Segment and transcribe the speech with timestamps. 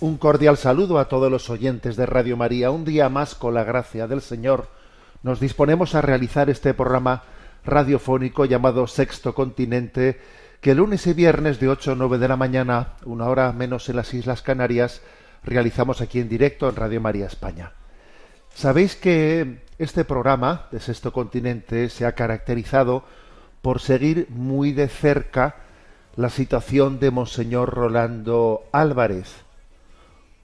[0.00, 2.70] Un cordial saludo a todos los oyentes de Radio María.
[2.70, 4.68] Un día más, con la gracia del Señor,
[5.24, 7.24] nos disponemos a realizar este programa
[7.64, 10.20] radiofónico llamado Sexto Continente,
[10.60, 13.96] que lunes y viernes de 8 a 9 de la mañana, una hora menos en
[13.96, 15.02] las Islas Canarias,
[15.42, 17.72] realizamos aquí en directo en Radio María España.
[18.54, 23.02] Sabéis que este programa de Sexto Continente se ha caracterizado
[23.62, 25.56] por seguir muy de cerca
[26.14, 29.47] la situación de Monseñor Rolando Álvarez,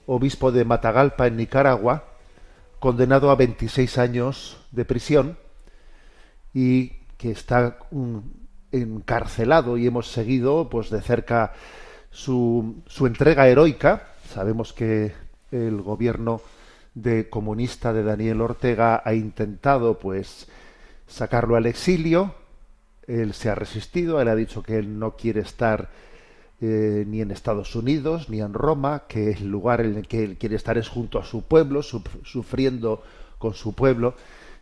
[0.07, 2.05] obispo de Matagalpa en Nicaragua,
[2.79, 5.39] condenado a 26 años de prisión
[6.53, 7.79] y que está
[8.73, 11.53] encarcelado y hemos seguido pues de cerca
[12.11, 14.09] su, su entrega heroica.
[14.29, 15.13] Sabemos que
[15.51, 16.41] el gobierno
[16.95, 20.49] de comunista de Daniel Ortega ha intentado pues
[21.07, 22.35] sacarlo al exilio.
[23.07, 25.91] Él se ha resistido, él ha dicho que él no quiere estar
[26.61, 30.37] eh, ni en Estados Unidos ni en Roma, que el lugar en el que él
[30.39, 33.03] quiere estar es junto a su pueblo, suf- sufriendo
[33.39, 34.15] con su pueblo,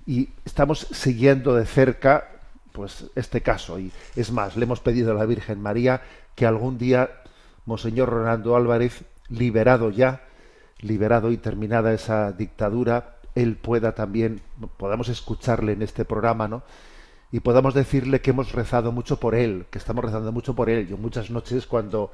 [0.06, 2.28] y estamos siguiendo de cerca
[2.72, 3.78] pues este caso.
[3.78, 6.02] Y es más, le hemos pedido a la Virgen María
[6.34, 7.10] que algún día
[7.66, 10.22] Monseñor Rolando Álvarez, liberado ya,
[10.80, 14.40] liberado y terminada esa dictadura, él pueda también,
[14.78, 16.62] podamos escucharle en este programa, ¿no?
[17.32, 20.86] Y podamos decirle que hemos rezado mucho por él, que estamos rezando mucho por él.
[20.88, 22.12] Yo muchas noches cuando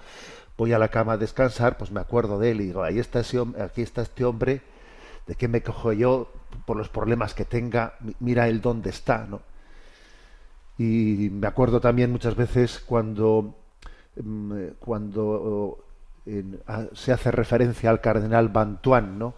[0.56, 3.20] voy a la cama a descansar, pues me acuerdo de él y digo, ahí está
[3.20, 4.62] ese aquí está este hombre,
[5.26, 6.30] ¿de qué me cojo yo
[6.66, 7.94] por los problemas que tenga?
[8.00, 9.40] Mi- Mira él dónde está, ¿no?
[10.78, 13.54] Y me acuerdo también muchas veces cuando
[14.22, 15.78] mm, eh, cuando
[16.66, 19.34] a- se hace referencia al cardenal Bantuán, ¿no?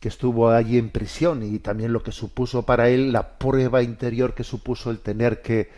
[0.00, 4.34] Que estuvo allí en prisión y también lo que supuso para él la prueba interior
[4.34, 5.70] que supuso el tener que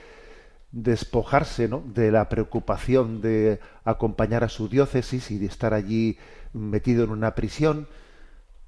[0.73, 1.83] despojarse ¿no?
[1.95, 6.19] de la preocupación de acompañar a su diócesis y de estar allí
[6.53, 7.89] metido en una prisión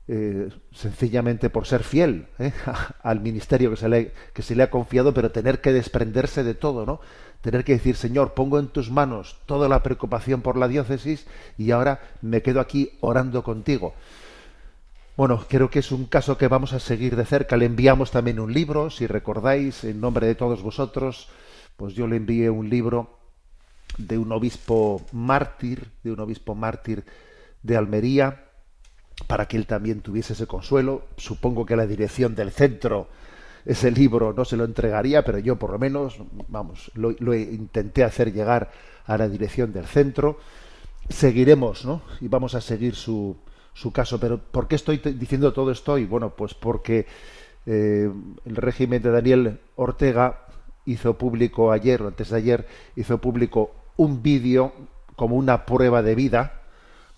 [0.08, 2.52] eh, sencillamente por ser fiel ¿eh?
[3.02, 6.54] al ministerio que se, le, que se le ha confiado, pero tener que desprenderse de
[6.54, 7.00] todo, ¿no?
[7.40, 11.26] Tener que decir, Señor, pongo en tus manos toda la preocupación por la diócesis
[11.56, 13.94] y ahora me quedo aquí orando contigo.
[15.22, 17.56] Bueno, creo que es un caso que vamos a seguir de cerca.
[17.56, 21.28] Le enviamos también un libro, si recordáis, en nombre de todos vosotros,
[21.76, 23.20] pues yo le envié un libro
[23.98, 27.04] de un obispo mártir, de un obispo mártir
[27.62, 28.46] de Almería,
[29.28, 31.04] para que él también tuviese ese consuelo.
[31.16, 33.06] Supongo que la dirección del centro
[33.64, 36.18] ese libro no se lo entregaría, pero yo por lo menos,
[36.48, 38.72] vamos, lo, lo intenté hacer llegar
[39.06, 40.40] a la dirección del centro.
[41.08, 42.02] Seguiremos, ¿no?
[42.20, 43.36] Y vamos a seguir su,
[43.74, 44.18] su caso.
[44.18, 45.98] Pero ¿por qué estoy diciendo todo esto?
[45.98, 47.06] Y bueno, pues porque
[47.66, 48.10] eh,
[48.44, 50.46] el régimen de Daniel Ortega
[50.84, 52.66] hizo público ayer o antes de ayer
[52.96, 54.72] hizo público un vídeo
[55.14, 56.62] como una prueba de vida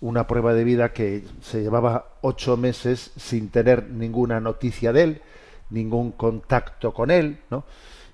[0.01, 5.21] una prueba de vida que se llevaba ocho meses sin tener ninguna noticia de él,
[5.69, 7.63] ningún contacto con él, ¿no?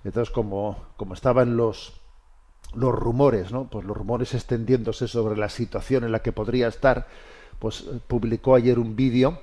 [0.04, 2.02] Entonces, como, como estaban los,
[2.74, 3.68] los rumores, ¿no?
[3.70, 7.08] Pues los rumores extendiéndose sobre la situación en la que podría estar,
[7.62, 9.40] pues eh, publicó ayer un vídeo,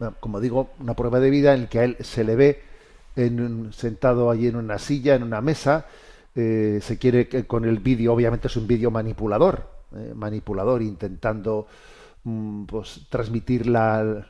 [0.00, 2.60] bueno, como digo, una prueba de vida en el que a él se le ve
[3.16, 5.86] en un- sentado allí en una silla, en una mesa,
[6.34, 11.68] eh, se quiere que con el vídeo, obviamente es un vídeo manipulador, eh, manipulador, intentando
[12.66, 14.28] pues transmitir la,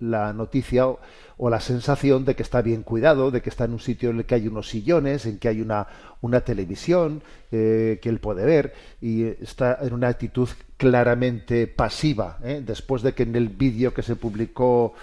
[0.00, 3.78] la, noticia o, la sensación de que está bien cuidado, de que está en un
[3.78, 5.86] sitio en el que hay unos sillones, en que hay una,
[6.22, 7.22] una televisión
[7.52, 12.62] eh, que él puede ver y está en una actitud claramente pasiva, ¿eh?
[12.66, 14.94] después de que en el vídeo que se publicó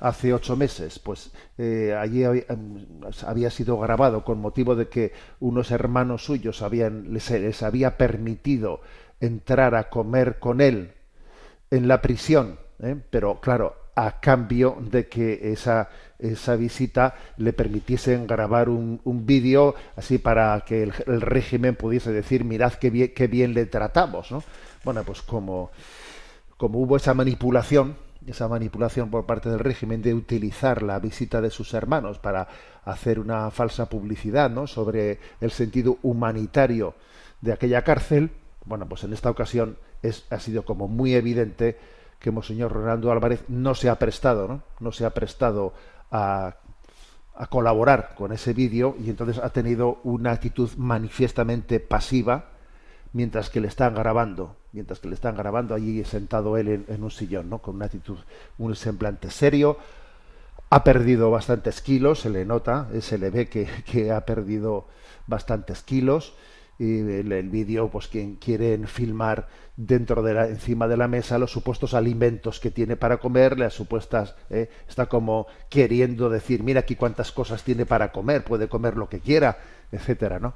[0.00, 2.84] hace ocho meses, pues eh, allí había, em,
[3.24, 8.80] había sido grabado con motivo de que unos hermanos suyos habían, les, les había permitido
[9.20, 10.90] entrar a comer con él
[11.74, 12.96] en la prisión, ¿eh?
[13.10, 15.88] pero claro, a cambio de que esa,
[16.18, 22.12] esa visita le permitiesen grabar un, un vídeo así para que el, el régimen pudiese
[22.12, 24.42] decir mirad qué bien, qué bien le tratamos, ¿no?
[24.84, 25.70] Bueno, pues como,
[26.56, 31.50] como hubo esa manipulación, esa manipulación por parte del régimen de utilizar la visita de
[31.50, 32.48] sus hermanos para
[32.84, 34.66] hacer una falsa publicidad ¿no?
[34.66, 36.94] sobre el sentido humanitario
[37.40, 38.30] de aquella cárcel,
[38.64, 39.76] bueno, pues en esta ocasión
[40.08, 41.78] es, ha sido como muy evidente
[42.18, 44.62] que Monseñor Rolando Álvarez no se ha prestado, ¿no?
[44.80, 45.74] no se ha prestado
[46.10, 46.56] a,
[47.34, 52.50] a colaborar con ese vídeo y entonces ha tenido una actitud manifiestamente pasiva
[53.12, 57.02] mientras que le están grabando, mientras que le están grabando allí sentado él en, en
[57.02, 57.58] un sillón, ¿no?
[57.58, 58.18] Con una actitud,
[58.58, 59.78] un semblante serio.
[60.70, 64.86] Ha perdido bastantes kilos, se le nota, eh, se le ve que, que ha perdido
[65.26, 66.34] bastantes kilos.
[66.78, 71.38] Y el, el vídeo, pues quien quieren filmar dentro de la, encima de la mesa
[71.38, 76.80] los supuestos alimentos que tiene para comer, las supuestas, eh, está como queriendo decir, mira
[76.80, 79.58] aquí cuántas cosas tiene para comer, puede comer lo que quiera,
[79.90, 80.54] etcétera, ¿no?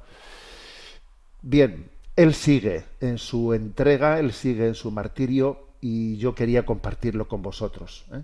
[1.41, 7.27] Bien, él sigue en su entrega, él sigue en su martirio y yo quería compartirlo
[7.27, 8.05] con vosotros.
[8.13, 8.23] ¿eh?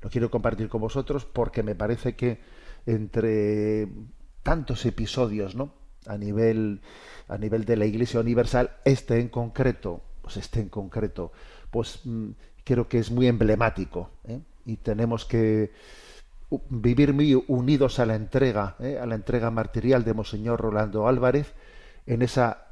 [0.00, 2.40] Lo quiero compartir con vosotros porque me parece que
[2.86, 3.88] entre
[4.42, 5.81] tantos episodios, ¿no?
[6.06, 6.80] A nivel,
[7.28, 11.32] a nivel de la Iglesia Universal, este en concreto, pues este en concreto,
[11.70, 12.30] pues mm,
[12.64, 14.40] creo que es muy emblemático ¿eh?
[14.66, 15.72] y tenemos que
[16.68, 18.98] vivir muy unidos a la entrega, ¿eh?
[19.00, 21.54] a la entrega martirial de Monseñor Rolando Álvarez
[22.06, 22.66] en esa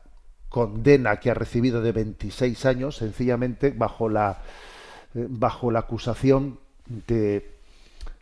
[0.49, 4.43] condena que ha recibido de 26 años, sencillamente bajo la,
[5.15, 6.59] eh, bajo la acusación
[7.06, 7.60] de,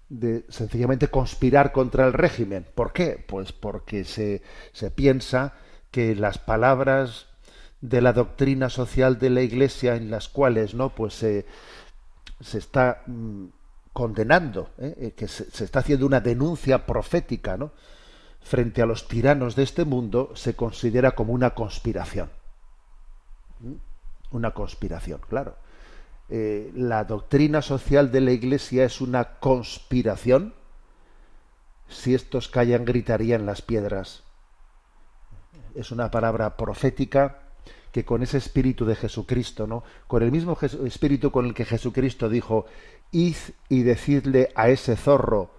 [0.09, 2.67] de sencillamente conspirar contra el régimen.
[2.75, 3.25] ¿Por qué?
[3.27, 5.55] Pues porque se, se piensa
[5.91, 7.27] que las palabras
[7.81, 11.47] de la doctrina social de la Iglesia en las cuales no pues se,
[12.41, 13.47] se está mm,
[13.93, 14.95] condenando, ¿eh?
[14.99, 17.73] Eh, que se, se está haciendo una denuncia profética, ¿no?
[18.41, 22.31] frente a los tiranos de este mundo se considera como una conspiración.
[23.61, 23.75] ¿Mm?
[24.31, 25.57] Una conspiración, claro.
[26.31, 30.55] Eh, la doctrina social de la Iglesia es una conspiración.
[31.89, 34.25] Si estos callan, gritarían las piedras.
[35.75, 37.39] Es una palabra profética
[37.93, 39.83] que con ese espíritu de Jesucristo, ¿no?
[40.07, 42.67] Con el mismo espíritu con el que Jesucristo dijo,
[43.11, 43.37] id
[43.69, 45.51] y decidle a ese zorro,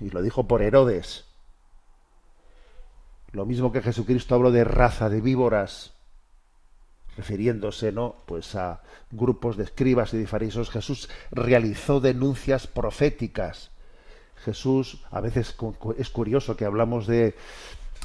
[0.00, 1.24] y lo dijo por Herodes,
[3.32, 5.93] lo mismo que Jesucristo habló de raza de víboras,
[7.16, 8.16] refiriéndose, ¿no?
[8.26, 13.70] Pues a grupos de escribas y de fariseos, Jesús realizó denuncias proféticas.
[14.44, 15.54] Jesús, a veces
[15.96, 17.34] es curioso que hablamos de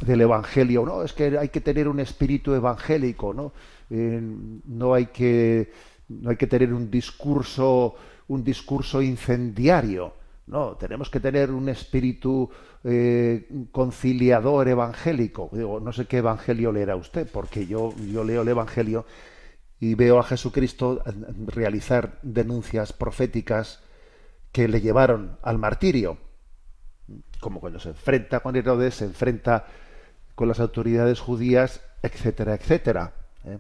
[0.01, 3.51] del evangelio, no, es que hay que tener un espíritu evangélico, ¿no?
[3.89, 5.73] Eh, no hay que
[6.07, 7.95] no hay que tener un discurso
[8.29, 10.13] un discurso incendiario.
[10.49, 12.49] No, tenemos que tener un espíritu
[12.83, 15.47] eh, conciliador evangélico.
[15.53, 19.05] Digo, no sé qué evangelio leerá usted, porque yo, yo leo el evangelio
[19.79, 21.03] y veo a Jesucristo
[21.45, 23.83] realizar denuncias proféticas
[24.51, 26.17] que le llevaron al martirio.
[27.39, 29.67] Como cuando se enfrenta con Herodes, se enfrenta
[30.33, 33.13] con las autoridades judías, etcétera, etcétera.
[33.45, 33.59] ¿eh?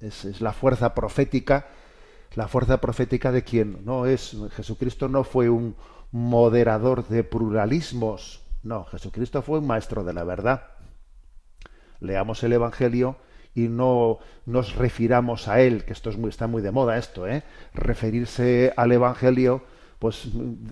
[0.00, 1.68] Es, es la fuerza profética
[2.34, 5.74] la fuerza profética de quien no es Jesucristo no fue un
[6.12, 8.42] moderador de pluralismos.
[8.62, 10.64] No Jesucristo fue un maestro de la verdad.
[12.00, 13.16] Leamos el evangelio
[13.54, 17.26] y no nos refiramos a él que esto es muy está muy de moda esto
[17.26, 17.42] eh
[17.74, 19.64] referirse al evangelio
[19.98, 20.28] pues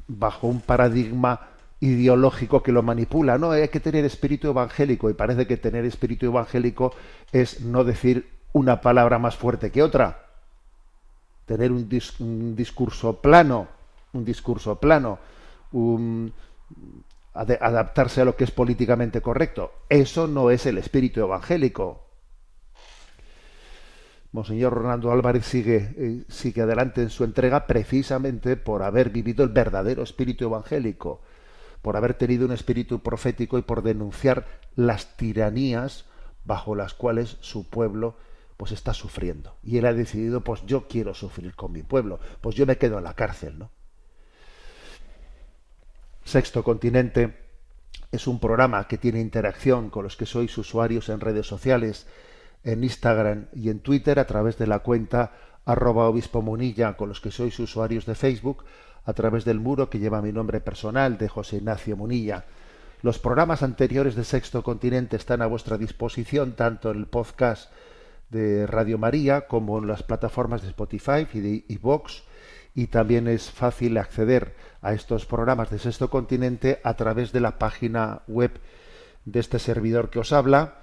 [0.07, 1.49] bajo un paradigma
[1.81, 6.27] ideológico que lo manipula no hay que tener espíritu evangélico y parece que tener espíritu
[6.27, 6.95] evangélico
[7.33, 10.28] es no decir una palabra más fuerte que otra
[11.49, 13.67] tener un, dis- un discurso plano,
[14.13, 15.19] un discurso plano,
[15.73, 16.33] un-
[17.35, 19.73] adaptarse a lo que es políticamente correcto.
[19.89, 22.05] Eso no es el espíritu evangélico.
[24.31, 29.51] Monseñor Ronaldo Álvarez sigue, eh, sigue adelante en su entrega precisamente por haber vivido el
[29.51, 31.23] verdadero espíritu evangélico,
[31.81, 34.45] por haber tenido un espíritu profético y por denunciar
[34.77, 36.05] las tiranías
[36.45, 38.17] bajo las cuales su pueblo
[38.59, 39.57] pues está sufriendo.
[39.63, 42.99] Y él ha decidido, pues yo quiero sufrir con mi pueblo, pues yo me quedo
[42.99, 43.71] en la cárcel, ¿no?
[46.25, 47.39] Sexto Continente
[48.11, 52.07] es un programa que tiene interacción con los que sois usuarios en redes sociales,
[52.65, 55.33] en Instagram y en Twitter a través de la cuenta
[55.65, 58.65] arroba obispo munilla, con los que sois usuarios de Facebook
[59.05, 62.45] a través del muro que lleva mi nombre personal de José Ignacio Munilla.
[63.03, 67.71] Los programas anteriores de Sexto Continente están a vuestra disposición tanto en el podcast
[68.31, 72.23] de Radio María como en las plataformas de Spotify y de iVoox
[72.75, 77.59] y también es fácil acceder a estos programas de Sexto Continente a través de la
[77.59, 78.61] página web
[79.25, 80.79] de este servidor que os habla,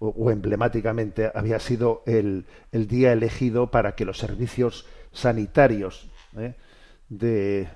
[0.01, 6.55] O, emblemáticamente, había sido el, el, día elegido para que los servicios sanitarios ¿eh?
[7.09, 7.69] de,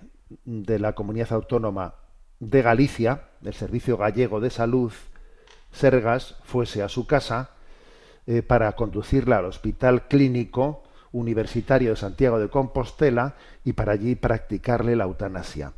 [0.45, 1.97] de la comunidad autónoma
[2.39, 4.93] de Galicia, del Servicio Gallego de Salud,
[5.73, 7.51] Sergas, fuese a su casa
[8.26, 14.97] eh, para conducirla al Hospital Clínico Universitario de Santiago de Compostela y para allí practicarle
[14.97, 15.73] la eutanasia.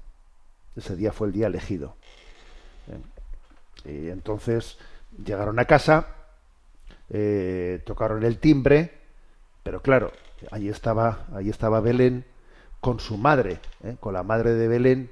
[0.76, 1.96] Ese día fue el día elegido.
[3.84, 4.78] Y entonces
[5.24, 6.06] llegaron a casa,
[7.10, 8.92] eh, tocaron el timbre,
[9.62, 10.12] pero claro,
[10.50, 12.24] allí estaba, allí estaba Belén
[12.80, 15.10] con su madre, eh, con la madre de Belén,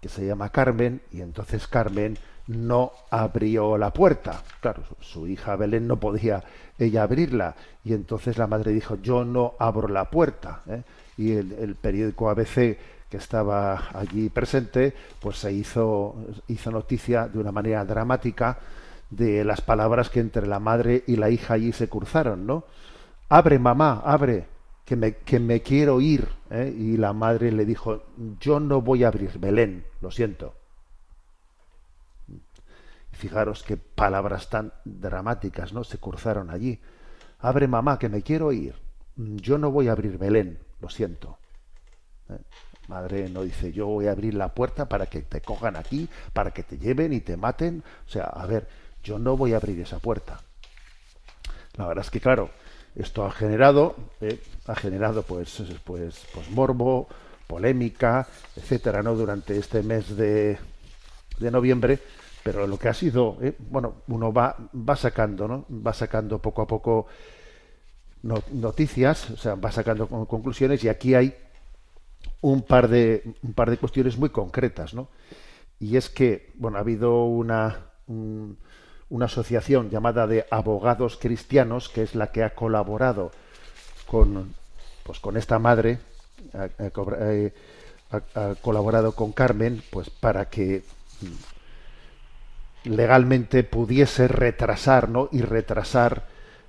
[0.00, 2.16] que se llama Carmen, y entonces Carmen
[2.46, 4.42] no abrió la puerta.
[4.60, 6.42] Claro, su hija Belén no podía
[6.78, 7.54] ella abrirla,
[7.84, 10.62] y entonces la madre dijo, yo no abro la puerta.
[10.66, 10.82] ¿eh?
[11.16, 12.78] Y el, el, periódico ABC
[13.08, 16.14] que estaba allí presente, pues se hizo,
[16.48, 18.58] hizo noticia de una manera dramática
[19.10, 22.64] de las palabras que entre la madre y la hija allí se cruzaron, ¿no?
[23.28, 24.46] Abre, mamá, abre,
[24.90, 26.28] que me, que me quiero ir.
[26.50, 26.74] ¿eh?
[26.76, 28.02] Y la madre le dijo,
[28.40, 30.56] yo no voy a abrir, Belén, lo siento.
[33.12, 35.84] Fijaros qué palabras tan dramáticas, ¿no?
[35.84, 36.80] Se cruzaron allí.
[37.38, 38.74] Abre, mamá, que me quiero ir.
[39.14, 41.38] Yo no voy a abrir, Belén, lo siento.
[42.28, 42.38] ¿Eh?
[42.88, 46.50] Madre no dice, yo voy a abrir la puerta para que te cojan aquí, para
[46.50, 47.84] que te lleven y te maten.
[48.08, 48.66] O sea, a ver,
[49.04, 50.40] yo no voy a abrir esa puerta.
[51.76, 52.50] La verdad es que, claro,
[52.96, 57.08] esto ha generado, eh, ha generado pues, pues, pues morbo,
[57.46, 59.14] polémica, etcétera, ¿no?
[59.14, 60.58] Durante este mes de,
[61.38, 61.98] de noviembre,
[62.42, 65.66] pero lo que ha sido, eh, bueno, uno va, va sacando, ¿no?
[65.70, 67.06] Va sacando poco a poco
[68.22, 71.34] noticias, o sea, va sacando conclusiones y aquí hay
[72.42, 75.08] un par de un par de cuestiones muy concretas, ¿no?
[75.78, 78.58] Y es que, bueno, ha habido una un,
[79.10, 83.32] una asociación llamada de abogados cristianos, que es la que ha colaborado
[84.06, 84.54] con,
[85.04, 85.98] pues, con esta madre,
[86.54, 86.68] ha,
[88.34, 90.82] ha, colaborado con Carmen, pues para que
[92.84, 95.28] legalmente pudiese retrasar, ¿no?
[95.32, 96.24] Y retrasar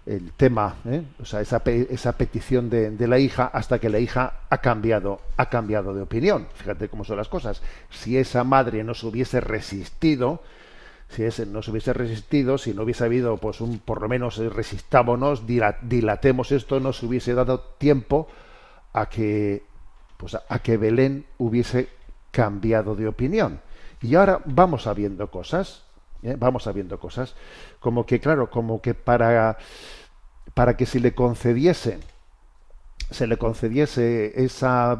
[0.05, 1.03] el tema, ¿eh?
[1.21, 5.21] o sea, esa, esa petición de, de, la hija hasta que la hija ha cambiado,
[5.37, 6.47] ha cambiado de opinión.
[6.55, 7.61] Fíjate cómo son las cosas.
[7.91, 10.41] Si esa madre no se hubiese resistido,
[11.11, 14.37] si ese no se hubiese resistido, si no hubiese habido, pues un, por lo menos
[14.37, 18.27] resistámonos, dilatemos esto, no se hubiese dado tiempo
[18.93, 19.63] a que,
[20.15, 21.89] pues a, que Belén hubiese
[22.31, 23.59] cambiado de opinión.
[24.01, 25.83] Y ahora vamos sabiendo cosas,
[26.23, 26.35] ¿eh?
[26.39, 27.35] vamos sabiendo cosas,
[27.81, 29.57] como que, claro, como que para,
[30.53, 31.99] para que se le concediese,
[33.09, 34.97] se le concediese esa,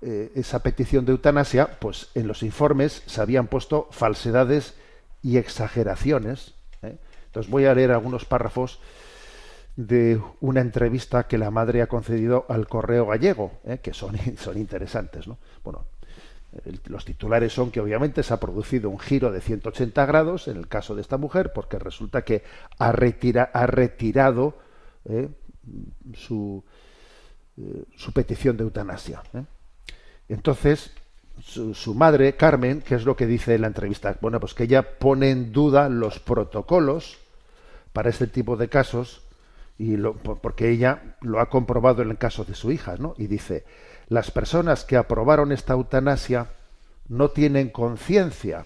[0.00, 4.74] eh, esa petición de eutanasia, pues en los informes se habían puesto falsedades
[5.26, 6.54] y exageraciones.
[6.82, 6.96] ¿eh?
[7.26, 8.78] Entonces voy a leer algunos párrafos
[9.74, 13.78] de una entrevista que la madre ha concedido al Correo Gallego, ¿eh?
[13.82, 15.26] que son, son interesantes.
[15.26, 15.38] ¿no?
[15.64, 15.84] Bueno,
[16.86, 20.68] los titulares son que obviamente se ha producido un giro de 180 grados en el
[20.68, 22.44] caso de esta mujer, porque resulta que
[22.78, 24.54] ha, ha retirado
[25.06, 25.28] ¿eh?
[26.14, 26.62] su,
[28.14, 29.24] petición de eutanasia.
[30.28, 30.92] Entonces,
[31.40, 34.16] su, madre, Carmen, ¿qué es lo que dice en la entrevista?
[34.20, 37.18] Bueno, pues que ella pone en duda los protocolos
[37.92, 39.22] para este tipo de casos
[39.78, 43.14] y lo- por- porque ella lo ha comprobado en el caso de su hija, ¿no?
[43.18, 43.64] Y dice,
[44.08, 46.48] las personas que aprobaron esta eutanasia
[47.08, 48.64] no tienen conciencia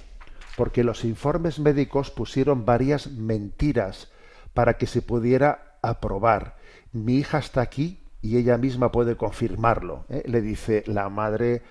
[0.57, 4.09] porque los informes médicos pusieron varias mentiras
[4.55, 6.57] para que se pudiera aprobar.
[6.93, 10.23] Mi hija está aquí y ella misma puede confirmarlo, ¿eh?
[10.27, 11.63] le dice la madre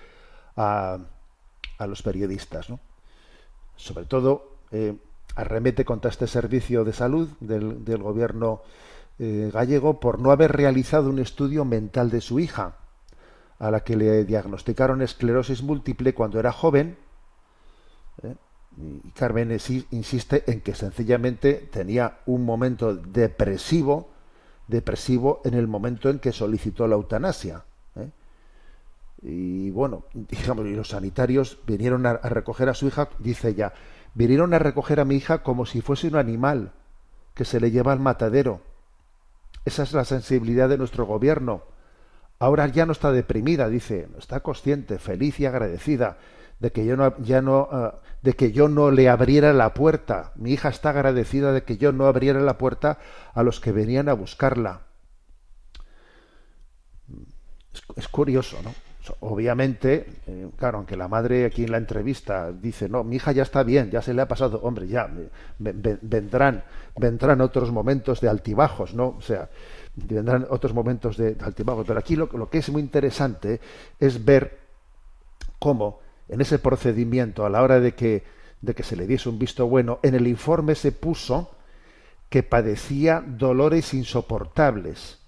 [0.56, 0.98] a,
[1.86, 2.68] los periodistas,
[3.76, 4.96] sobre todo eh,
[5.34, 8.62] arremete contra este servicio de salud del, gobierno
[9.18, 12.76] eh, gallego por no haber realizado un estudio mental de su hija,
[13.58, 16.96] a la que le diagnosticaron esclerosis múltiple cuando era joven.
[18.22, 18.34] ¿eh?
[18.78, 24.10] Y Carmen insi- insiste en que sencillamente tenía un momento depresivo,
[24.68, 27.64] depresivo en el momento en que solicitó la eutanasia.
[29.22, 33.72] Y bueno, digamos, y los sanitarios vinieron a, recoger a su hija, dice ella,
[34.14, 36.72] vinieron a recoger a mi hija como si fuese un animal
[37.34, 38.62] que se le lleva al matadero.
[39.64, 41.64] Esa es la sensibilidad de nuestro gobierno.
[42.38, 46.16] Ahora ya no está deprimida, dice, está consciente, feliz y agradecida
[46.58, 50.32] de que yo no, ya no, ah, de que yo no le abriera la puerta.
[50.36, 52.98] Mi hija está agradecida de que yo no abriera la puerta
[53.34, 54.82] a los que venían a buscarla.
[57.96, 58.74] Es curioso, ¿no?
[59.20, 63.42] Obviamente, eh, claro, aunque la madre aquí en la entrevista dice, no, mi hija ya
[63.42, 65.10] está bien, ya se le ha pasado, hombre, ya,
[65.58, 66.62] ve- vendrán,
[66.96, 69.16] vendrán otros momentos de altibajos, ¿no?
[69.18, 69.48] O sea,
[69.96, 73.60] vendrán otros momentos de, de altibajos, pero aquí lo, lo que es muy interesante
[73.98, 74.58] es ver
[75.58, 78.22] cómo en ese procedimiento, a la hora de que,
[78.60, 81.50] de que se le diese un visto bueno, en el informe se puso
[82.28, 85.18] que padecía dolores insoportables,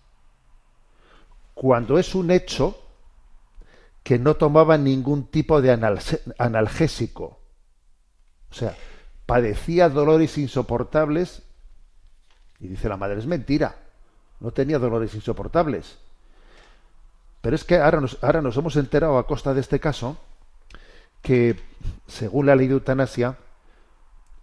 [1.54, 2.76] cuando es un hecho
[4.02, 5.70] que no tomaba ningún tipo de
[6.38, 7.40] analgésico.
[8.50, 8.76] O sea,
[9.26, 11.42] padecía dolores insoportables
[12.62, 13.76] y dice la madre, es mentira,
[14.38, 15.98] no tenía dolores insoportables.
[17.40, 20.16] Pero es que ahora nos, ahora nos hemos enterado a costa de este caso
[21.22, 21.58] que,
[22.06, 23.36] según la ley de eutanasia,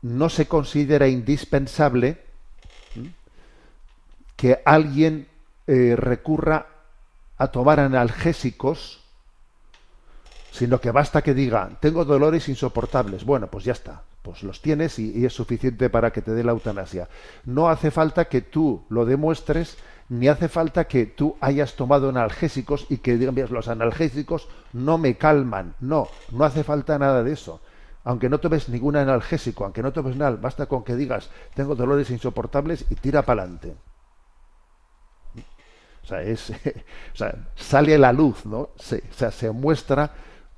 [0.01, 2.21] no se considera indispensable
[4.35, 5.27] que alguien
[5.67, 6.67] eh, recurra
[7.37, 9.01] a tomar analgésicos,
[10.51, 13.25] sino que basta que diga, tengo dolores insoportables.
[13.25, 16.51] Bueno, pues ya está, pues los tienes y, es suficiente para que te dé la
[16.51, 17.07] eutanasia.
[17.45, 19.77] No hace falta que tú lo demuestres,
[20.09, 25.17] ni hace falta que tú hayas tomado analgésicos y que digas, los analgésicos no me
[25.17, 25.75] calman.
[25.79, 27.61] No, no hace falta nada de eso.
[28.03, 32.09] Aunque no tomes ningún analgésico, aunque no tomes nada, basta con que digas, tengo dolores
[32.09, 33.75] insoportables y tira para adelante.
[36.03, 36.49] O sea, es,
[37.13, 38.69] o sea, sale la luz, ¿no?
[38.77, 40.11] Se, o sea, se muestra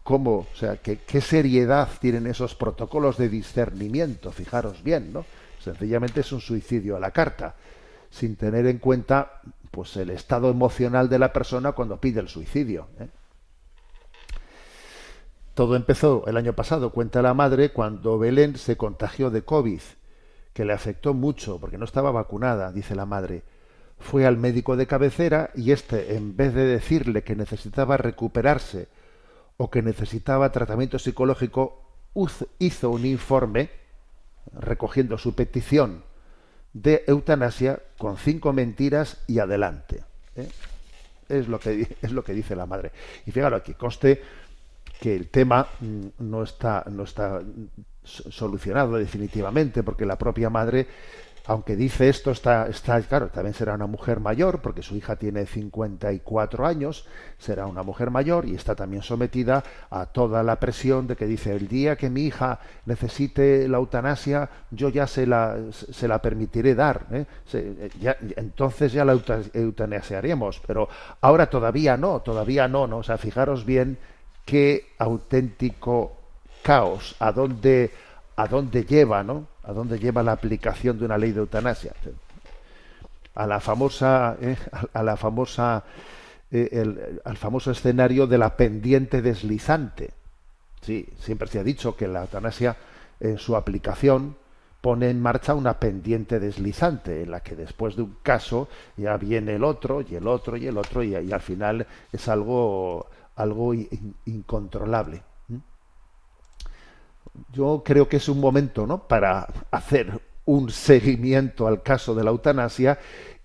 [0.04, 5.26] cómo, o sea, que, qué seriedad tienen esos protocolos de discernimiento, fijaros bien, ¿no?
[5.60, 7.56] Sencillamente es un suicidio a la carta,
[8.10, 12.88] sin tener en cuenta pues el estado emocional de la persona cuando pide el suicidio.
[13.00, 13.08] ¿eh?
[15.54, 19.82] Todo empezó el año pasado, cuenta la madre, cuando Belén se contagió de COVID,
[20.54, 23.44] que le afectó mucho porque no estaba vacunada, dice la madre.
[24.00, 28.88] Fue al médico de cabecera y éste, en vez de decirle que necesitaba recuperarse
[29.62, 31.86] o que necesitaba tratamiento psicológico,
[32.58, 33.70] hizo un informe
[34.58, 36.04] recogiendo su petición
[36.74, 40.04] de eutanasia con cinco mentiras y adelante.
[40.36, 40.50] ¿eh?
[41.30, 42.92] Es, lo que, es lo que dice la madre.
[43.28, 44.20] Y fíjalo aquí, conste
[45.00, 47.42] que el tema mm, no está, no está
[48.04, 50.88] so- solucionado definitivamente, porque la propia madre,
[51.48, 55.46] aunque dice esto, está, está, claro, también será una mujer mayor, porque su hija tiene
[55.46, 57.06] 54 años,
[57.40, 61.54] será una mujer mayor y está también sometida a toda la presión de que dice,
[61.56, 66.76] el día que mi hija necesite la eutanasia, yo ya se la, se la permitiré
[66.76, 67.26] dar, ¿eh?
[68.00, 70.88] Ya- entonces ya la euta- eutanasiaremos, pero
[71.22, 72.98] ahora todavía no, todavía no, ¿no?
[73.00, 73.98] O sea, fijaros bien
[74.46, 76.14] qué auténtico
[76.64, 77.92] caos, a dónde,
[78.36, 79.48] a dónde lleva, ¿no?
[79.64, 81.94] A dónde lleva la aplicación de una ley de eutanasia.
[83.36, 84.58] A la famosa, eh,
[84.94, 85.84] a, la famosa,
[86.52, 90.12] eh, el- al famoso escenario de la pendiente deslizante.
[90.82, 92.76] Sí, siempre se ha dicho que la eutanasia
[93.20, 94.36] en su aplicación
[94.82, 98.68] pone en marcha una pendiente deslizante en la que después de un caso
[98.98, 103.06] ya viene el otro y el otro y el otro y, al final es algo
[103.36, 105.22] algo in- incontrolable.
[107.54, 109.08] Yo creo que es un momento ¿no?
[109.08, 113.00] para hacer un seguimiento al caso de la eutanasia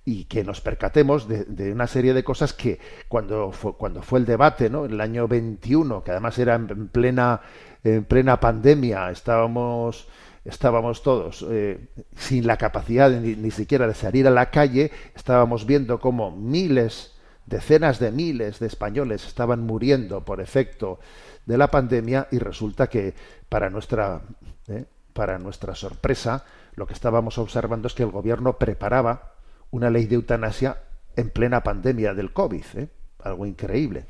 [0.05, 4.25] y que nos percatemos de, una serie de cosas que cuando fue, cuando fue el
[4.25, 4.85] debate, ¿no?
[4.85, 7.41] en el año 21, que además era en, en plena,
[7.83, 10.07] en plena pandemia, estábamos,
[10.45, 15.67] estábamos todos eh, sin la capacidad ni, ni siquiera de salir a la calle, estábamos
[15.67, 21.01] viendo cómo miles, decenas de miles de españoles estaban muriendo por efecto
[21.47, 23.15] de la pandemia y resulta que
[23.49, 24.21] para nuestra
[24.69, 29.33] eh, para nuestra sorpresa lo que estábamos observando es que el gobierno preparaba
[29.71, 30.83] una ley de eutanasia
[31.17, 32.89] en plena pandemia del COVID, ¿eh?
[33.25, 34.05] algo increíble.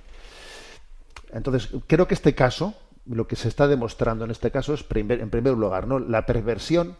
[1.32, 2.74] Entonces, creo que este caso,
[3.06, 6.00] lo que se está demostrando en este caso es, en primer lugar, ¿no?
[6.00, 6.96] la perversión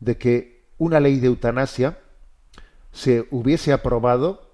[0.00, 1.98] de que una ley de eutanasia
[2.92, 4.50] se hubiese aprobado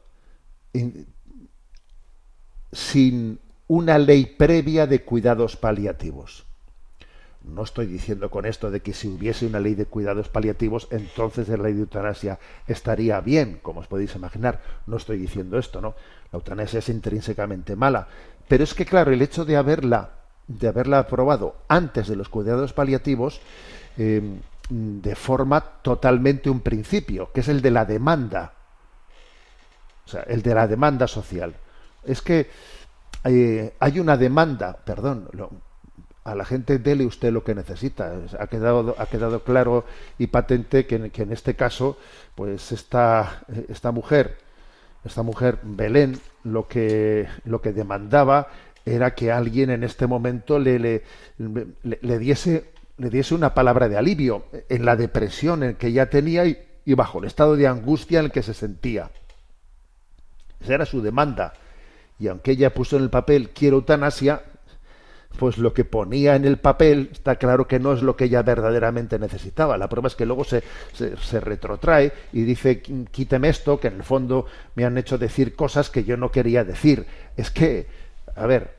[2.73, 3.39] sin
[3.71, 6.45] una ley previa de cuidados paliativos.
[7.45, 11.49] No estoy diciendo con esto de que si hubiese una ley de cuidados paliativos, entonces
[11.49, 14.61] la ley de eutanasia estaría bien, como os podéis imaginar.
[14.89, 15.95] No estoy diciendo esto, ¿no?
[16.33, 18.09] La eutanasia es intrínsecamente mala.
[18.49, 20.15] Pero es que, claro, el hecho de haberla,
[20.49, 23.41] de haberla aprobado antes de los cuidados paliativos,
[23.97, 24.21] eh,
[24.69, 28.53] deforma totalmente un principio, que es el de la demanda.
[30.07, 31.55] O sea, el de la demanda social.
[32.05, 32.51] Es que
[33.25, 35.51] eh, hay una demanda, perdón, lo-
[36.25, 38.13] a la gente dele usted lo que necesita.
[38.39, 39.85] Ha quedado, ha quedado claro
[40.19, 41.97] y patente que, en- este caso,
[42.35, 44.37] pues esta, esta mujer,
[45.05, 48.49] esta mujer Belén, lo que, lo que demandaba
[48.85, 51.03] era que alguien en este momento le, le,
[51.39, 56.45] le- diese, le diese una palabra de alivio en la depresión en que ella tenía
[56.47, 59.11] y, y bajo el estado de angustia en el que se sentía.
[60.61, 61.55] Esa era su demanda.
[62.21, 64.43] Y aunque ella puso en el papel quiero eutanasia,
[65.39, 68.43] pues lo que ponía en el papel está claro que no es lo que ella
[68.43, 69.79] verdaderamente necesitaba.
[69.79, 70.63] La prueba es que luego se,
[71.41, 76.05] retrotrae y dice quíteme esto, que en el fondo me han hecho decir cosas que
[76.05, 77.07] yo no quería decir.
[77.37, 77.87] Es que,
[78.37, 78.77] a ver,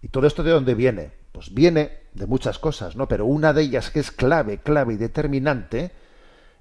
[0.00, 1.10] ¿y todo esto de dónde viene?
[1.32, 3.08] Pues viene de muchas cosas, ¿no?
[3.08, 5.90] Pero una de ellas que es clave, clave y determinante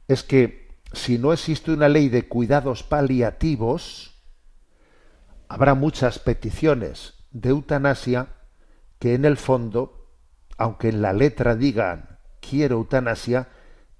[0.07, 4.18] es que si no existe una ley de cuidados paliativos,
[5.49, 8.27] habrá muchas peticiones de eutanasia
[8.99, 10.07] que en el fondo,
[10.57, 13.49] aunque en la letra digan quiero eutanasia,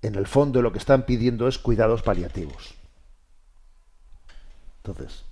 [0.01, 2.75] en el fondo lo que están pidiendo es cuidados paliativos.
[4.77, 5.25] Entonces,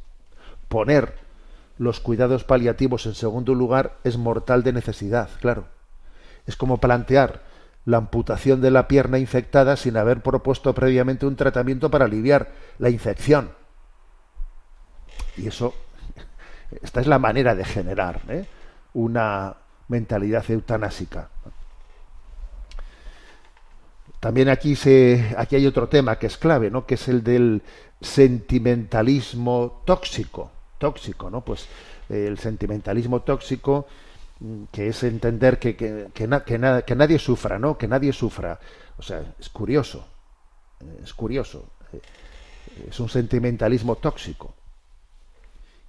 [0.67, 1.15] poner
[1.77, 5.67] los cuidados paliativos en segundo lugar es mortal de necesidad, claro.
[6.45, 7.43] Es como plantear
[7.86, 12.89] la amputación de la pierna infectada sin haber propuesto previamente un tratamiento para aliviar la
[12.89, 13.51] infección.
[15.38, 15.73] Y eso,
[16.82, 18.45] esta es la manera de generar ¿eh?
[18.93, 19.56] una
[19.88, 21.30] mentalidad eutanásica.
[24.19, 26.86] También aquí se, aquí hay otro tema que es clave, ¿no?
[26.86, 27.62] Que es el del
[28.01, 31.41] sentimentalismo tóxico, tóxico, ¿no?
[31.41, 31.67] Pues
[32.10, 33.88] eh, el sentimentalismo tóxico
[34.39, 37.77] mm, que es entender que, que, que, que na- que nadie sufra, ¿no?
[37.77, 38.60] Que nadie sufra.
[38.97, 40.08] O sea, es curioso,
[40.82, 41.65] eh, es curioso.
[42.89, 44.53] Es un sentimentalismo tóxico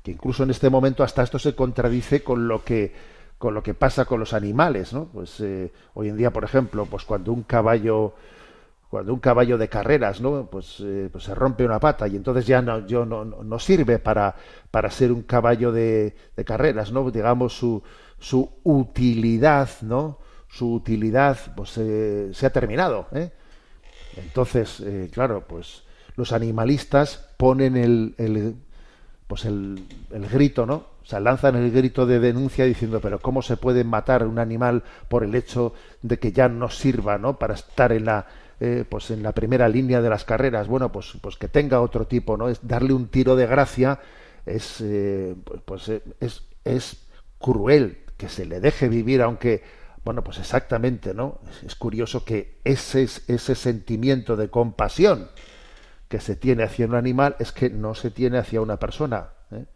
[0.03, 2.93] que incluso en este momento hasta esto se contradice con lo que
[3.39, 5.05] con lo que pasa con los animales, ¿no?
[5.07, 8.15] Pues eh, hoy en día, por ejemplo, pues cuando un caballo
[8.91, 10.47] cuando un caballo de carreras, ¿no?
[10.47, 13.99] Pues, eh, pues se rompe una pata y entonces ya no, yo no, no- sirve
[13.99, 14.35] para,
[14.71, 17.11] para ser un caballo de, carreras, ¿no?
[17.11, 17.83] Digamos su,
[18.19, 20.19] su utilidad, ¿no?
[20.49, 23.09] Su utilidad, pues eh, se ha terminado.
[24.17, 24.83] Entonces,
[25.13, 25.83] claro, pues
[26.17, 28.15] los animalistas ponen el,
[29.29, 30.75] pues el, el grito, ¿no?
[30.75, 34.83] O sea, lanzan el grito de denuncia diciendo, pero ¿cómo se puede matar un animal
[35.09, 37.39] por el hecho de que ya no sirva, ¿no?
[37.39, 38.27] Para estar en la,
[38.59, 40.67] eh, pues en la primera línea de las carreras.
[40.67, 42.49] Bueno, pues, pues que tenga otro tipo, ¿no?
[42.49, 44.01] Es darle un tiro de gracia
[44.49, 47.07] es, eh, pues, pues, eh, es, es
[47.39, 49.63] cruel que se le deje vivir, aunque,
[50.05, 51.41] bueno, pues exactamente, ¿no?
[51.51, 55.29] Es, es curioso que ese, ese sentimiento de compasión
[56.09, 59.29] que se tiene hacia un animal es que no se tiene hacia una persona.
[59.53, 59.67] ¿eh?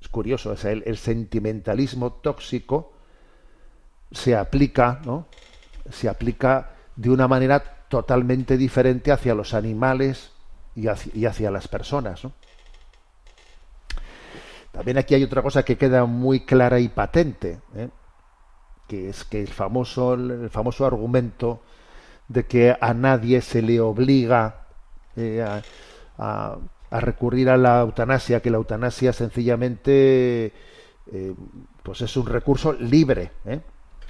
[0.00, 2.94] Es curioso, el, sentimentalismo tóxico
[4.10, 5.28] se aplica, ¿no?
[5.90, 10.32] Se aplica de una manera totalmente diferente hacia los animales
[10.74, 12.22] y hacia, las personas.
[14.70, 17.90] También aquí hay otra cosa que queda muy clara y patente, ¿eh?
[18.88, 21.62] que es que el famoso, el famoso argumento
[22.28, 24.61] de que a nadie se le obliga
[25.16, 25.44] eh,
[26.18, 26.58] a,
[26.90, 30.52] recurrir a la eutanasia, que la eutanasia sencillamente
[31.10, 31.34] eh,
[31.82, 33.30] pues es un recurso libre.
[33.46, 33.60] ¿eh?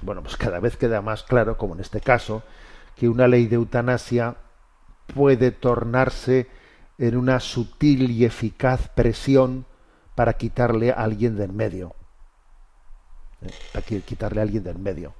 [0.01, 2.43] Bueno, pues cada vez queda más claro, como en este caso,
[2.97, 4.35] que una ley de eutanasia
[5.13, 6.47] puede tornarse
[6.97, 9.65] en una sutil y eficaz presión
[10.15, 11.95] para quitarle a alguien del medio.
[13.41, 13.49] ¿eh?
[13.71, 15.13] Para qui- quitarle a alguien del medio.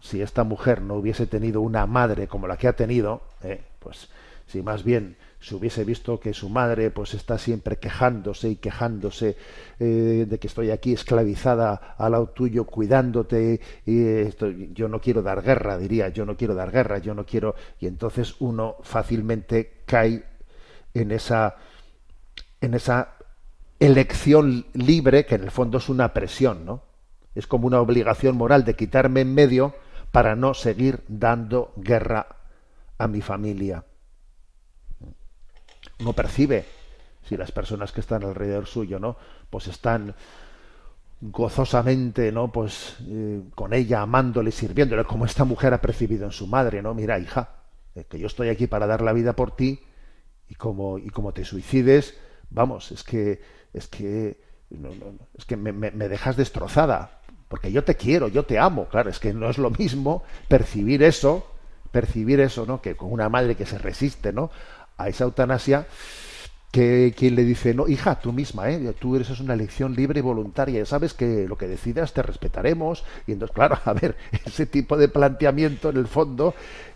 [0.00, 3.20] Si esta mujer no hubiese tenido una madre como la que ha tenido,
[3.80, 4.08] pues
[4.50, 9.36] si más bien se hubiese visto que su madre pues está siempre quejándose y quejándose
[9.78, 15.22] eh, de que estoy aquí esclavizada al lado tuyo cuidándote y esto- yo no quiero
[15.22, 19.82] dar guerra diría yo no quiero dar guerra yo no quiero y entonces uno fácilmente
[19.86, 20.24] cae
[20.94, 21.56] en esa
[22.60, 23.14] en esa
[23.78, 26.82] elección libre que en el fondo es una presión no
[27.34, 29.74] es como una obligación moral de quitarme en medio
[30.10, 32.26] para no seguir dando guerra
[32.98, 33.84] a mi familia
[36.00, 36.64] uno percibe
[37.28, 39.16] si las personas que están alrededor suyo, ¿no?
[39.50, 40.14] Pues están
[41.20, 42.50] gozosamente, ¿no?
[42.50, 46.94] Pues eh, con ella amándole, sirviéndole, como esta mujer ha percibido en su madre, ¿no?
[46.94, 47.50] Mira, hija,
[47.94, 49.80] eh, que yo estoy aquí para dar la vida por ti
[50.48, 52.14] y como y como te suicides,
[52.50, 53.40] vamos, es que
[53.74, 58.28] es que no, no, no, es que me- me dejas destrozada, porque yo te quiero,
[58.28, 61.46] yo te amo, claro, es que no es lo mismo percibir eso,
[61.92, 62.80] percibir eso, ¿no?
[62.80, 64.50] Que con una madre que se resiste, ¿no?
[65.00, 65.86] A esa eutanasia
[66.70, 68.94] que quien le dice, no, hija, tú misma, ¿eh?
[68.98, 73.04] tú eres es una elección libre y voluntaria, sabes que lo que decidas te respetaremos.
[73.26, 76.54] Y entonces, claro, a ver, ese tipo de planteamiento en el fondo,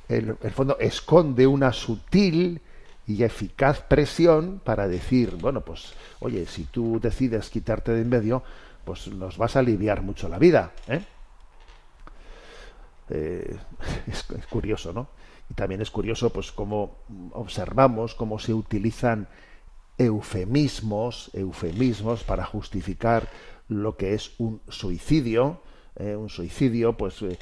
[0.08, 2.60] el, fondo esconde una sutil
[3.06, 8.42] y eficaz presión para decir, bueno, pues, oye, si tú decides quitarte de en medio,
[8.84, 11.02] pues nos vas a aliviar mucho la vida, ¿eh?
[13.10, 13.56] Eh,
[14.06, 15.08] es curioso, ¿no?
[15.50, 16.96] Y también es curioso, pues, cómo
[17.32, 19.28] observamos cómo se utilizan
[19.98, 23.28] eufemismos, eufemismos para justificar
[23.68, 25.60] lo que es un suicidio,
[25.96, 27.38] eh, un suicidio, pues, eh,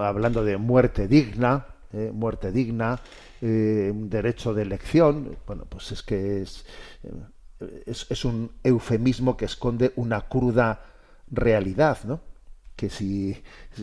[0.00, 3.00] hablando de muerte digna, eh, muerte digna,
[3.42, 6.64] un derecho de elección, bueno, pues es que es,
[7.86, 10.84] es, un eufemismo que esconde una cruda
[11.30, 12.20] realidad, ¿no?
[12.76, 13.36] que si,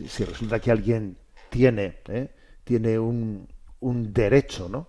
[0.08, 1.16] si- resulta que alguien
[1.50, 1.98] tiene.
[2.70, 3.48] Tiene un,
[3.80, 4.86] un derecho, ¿no?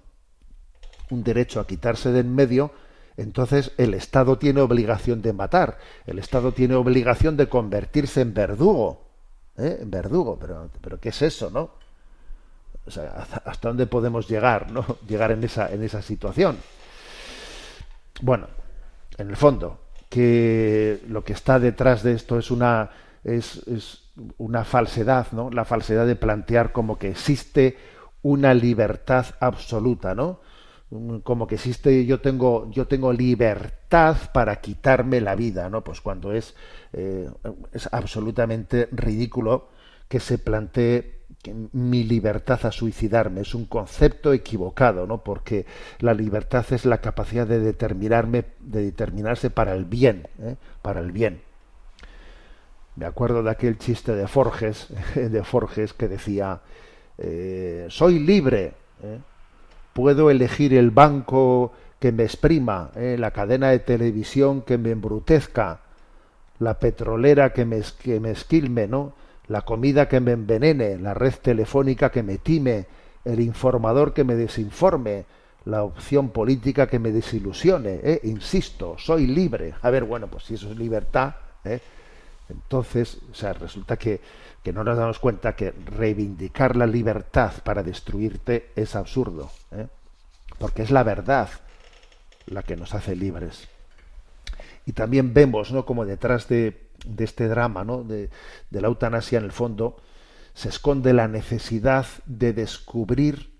[1.09, 2.71] Un derecho a quitarse de en medio,
[3.17, 9.01] entonces el Estado tiene obligación de matar, el Estado tiene obligación de convertirse en verdugo,
[9.57, 9.79] ¿eh?
[9.81, 11.71] En verdugo, pero, pero ¿qué es eso, no?
[12.85, 14.85] O sea, ¿hasta, dónde podemos llegar, no?
[15.07, 16.57] Llegar en esa, en esa situación.
[18.21, 18.45] Bueno,
[19.17, 22.91] en el fondo, que lo que está detrás de esto es una
[23.23, 25.49] es una falsedad, ¿no?
[25.49, 27.77] La falsedad de plantear como que existe
[28.21, 30.39] una libertad absoluta, ¿no?
[31.23, 35.83] Como que existe, yo tengo, yo tengo libertad para quitarme la vida, ¿no?
[35.83, 36.53] Pues cuando es,
[36.91, 37.29] eh,
[37.71, 39.69] es absolutamente ridículo
[40.09, 41.21] que se plantee
[41.71, 45.23] mi libertad a suicidarme es un concepto equivocado, ¿no?
[45.23, 45.65] Porque
[45.99, 50.55] la libertad es la capacidad de determinarme, de determinarse para el bien, ¿eh?
[50.81, 51.41] para el bien.
[52.95, 56.61] Me acuerdo de aquel chiste de Forges, de Forges que decía
[57.17, 58.73] eh, soy libre,
[59.03, 59.19] ¿eh?
[59.93, 63.15] puedo elegir el banco que me exprima, ¿eh?
[63.19, 65.81] la cadena de televisión que me embrutezca,
[66.59, 69.13] la petrolera que me, que me esquilme, ¿no?
[69.47, 72.85] La comida que me envenene, la red telefónica que me time,
[73.25, 75.25] el informador que me desinforme,
[75.65, 78.21] la opción política que me desilusione, ¿eh?
[78.23, 79.75] Insisto, soy libre.
[79.81, 81.79] A ver, bueno, pues si eso es libertad, ¿eh?
[82.51, 84.21] Entonces, o sea, resulta que,
[84.63, 89.87] que no nos damos cuenta que reivindicar la libertad para destruirte es absurdo, ¿eh?
[90.59, 91.49] porque es la verdad
[92.45, 93.67] la que nos hace libres.
[94.85, 95.85] Y también vemos, ¿no?
[95.85, 98.03] Como detrás de, de este drama, ¿no?
[98.03, 98.29] De,
[98.69, 99.97] de la eutanasia, en el fondo,
[100.53, 103.51] se esconde la necesidad de descubrir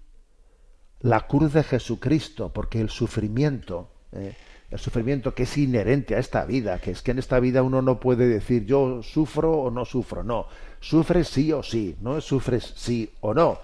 [1.00, 4.36] la cruz de Jesucristo, porque el sufrimiento, eh,
[4.72, 7.82] el sufrimiento que es inherente a esta vida, que es que en esta vida uno
[7.82, 10.48] no puede decir yo sufro o no sufro, no,
[10.80, 13.60] sufres sí o sí, no sufres sí o no,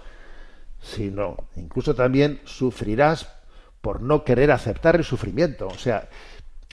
[0.80, 3.26] sino incluso también sufrirás
[3.80, 6.08] por no querer aceptar el sufrimiento, o sea,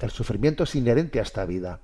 [0.01, 1.79] el sufrimiento es inherente a esta vida.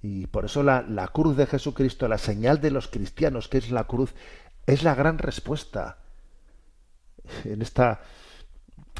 [0.00, 3.70] Y por eso la, la cruz de Jesucristo, la señal de los cristianos, que es
[3.70, 4.14] la cruz,
[4.66, 5.98] es la gran respuesta.
[7.44, 8.00] En esta,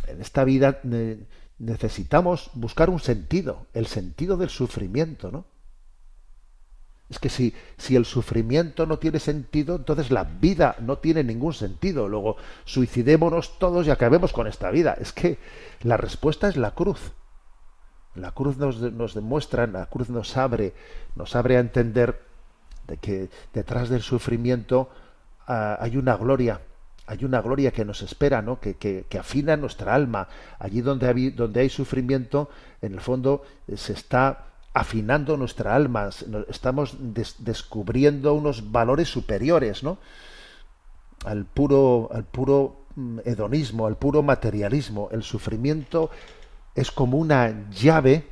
[0.09, 1.27] en esta vida eh,
[1.59, 5.45] necesitamos buscar un sentido, el sentido del sufrimiento, ¿no?
[7.09, 11.55] Es que si, si el sufrimiento no tiene sentido, entonces la vida no tiene ningún
[11.55, 12.09] sentido.
[12.09, 14.97] Luego, suicidémonos todos y acabemos con esta vida.
[15.01, 15.38] Es que
[15.83, 17.12] la respuesta es la cruz.
[18.16, 20.75] La cruz nos, nos demuestra, la cruz nos abre,
[21.14, 22.27] nos abre a entender
[22.88, 24.90] de que detrás del sufrimiento
[25.47, 26.61] ah, hay una gloria,
[27.07, 28.59] hay una gloria que nos espera, ¿no?
[28.61, 30.29] que, que, que afina nuestra alma.
[30.59, 32.51] Allí donde hay, donde hay sufrimiento,
[32.83, 36.11] en el fondo eh, se está afinando nuestra alma,
[36.49, 39.97] estamos des descubriendo unos valores superiores, ¿no?
[41.25, 45.09] Al puro, al puro mm, hedonismo, al puro materialismo.
[45.12, 46.11] El sufrimiento
[46.75, 48.27] es como una llave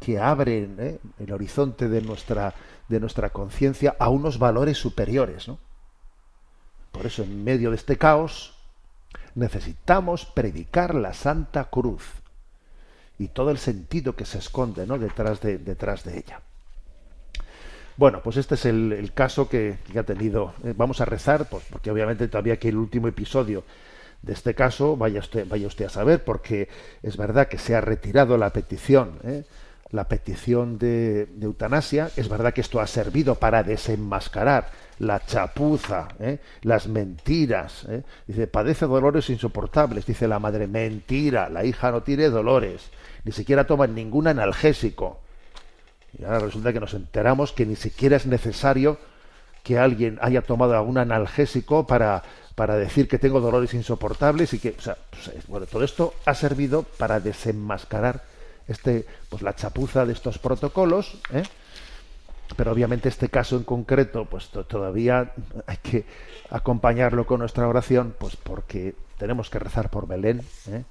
[0.00, 0.98] que abre ¿eh?
[1.18, 2.54] el horizonte de nuestra,
[2.88, 5.46] de nuestra conciencia a unos valores superiores.
[5.46, 5.58] ¿no?
[6.98, 8.54] Por eso, en medio de este caos,
[9.36, 12.02] necesitamos predicar la Santa Cruz
[13.20, 14.98] y todo el sentido que se esconde ¿no?
[14.98, 16.40] detrás, de, detrás de ella.
[17.96, 20.54] Bueno, pues este es el, caso que, que, ha tenido.
[20.64, 23.62] Eh, vamos a rezar, pues, porque obviamente todavía que el último episodio
[24.22, 26.68] de este caso, vaya usted, vaya usted a saber, porque
[27.04, 29.44] es verdad que se ha retirado la petición, ¿eh?
[29.90, 32.10] La petición de, eutanasia.
[32.16, 36.38] Es verdad que esto ha servido para desenmascarar la chapuza, ¿eh?
[36.62, 37.84] las mentiras.
[37.88, 38.02] ¿eh?
[38.26, 40.06] Dice, padece dolores insoportables.
[40.06, 42.90] Dice la madre, mentira, la hija no tiene dolores
[43.28, 45.20] ni siquiera toman ningún analgésico.
[46.18, 48.96] Y ahora resulta que nos enteramos que ni siquiera es necesario
[49.62, 52.22] que alguien haya tomado algún analgésico para,
[52.54, 54.96] para decir que tengo dolores insoportables y que, pues,
[55.46, 58.22] bueno, todo esto ha servido para desenmascarar
[58.68, 61.42] este, pues la chapuza de estos protocolos, ¿eh?
[62.56, 65.32] pero obviamente este caso en concreto, pues todavía
[65.66, 66.06] hay que
[66.50, 70.42] acompañarlo con nuestra oración, pues porque tenemos que rezar por Belén.
[70.68, 70.84] ¿eh?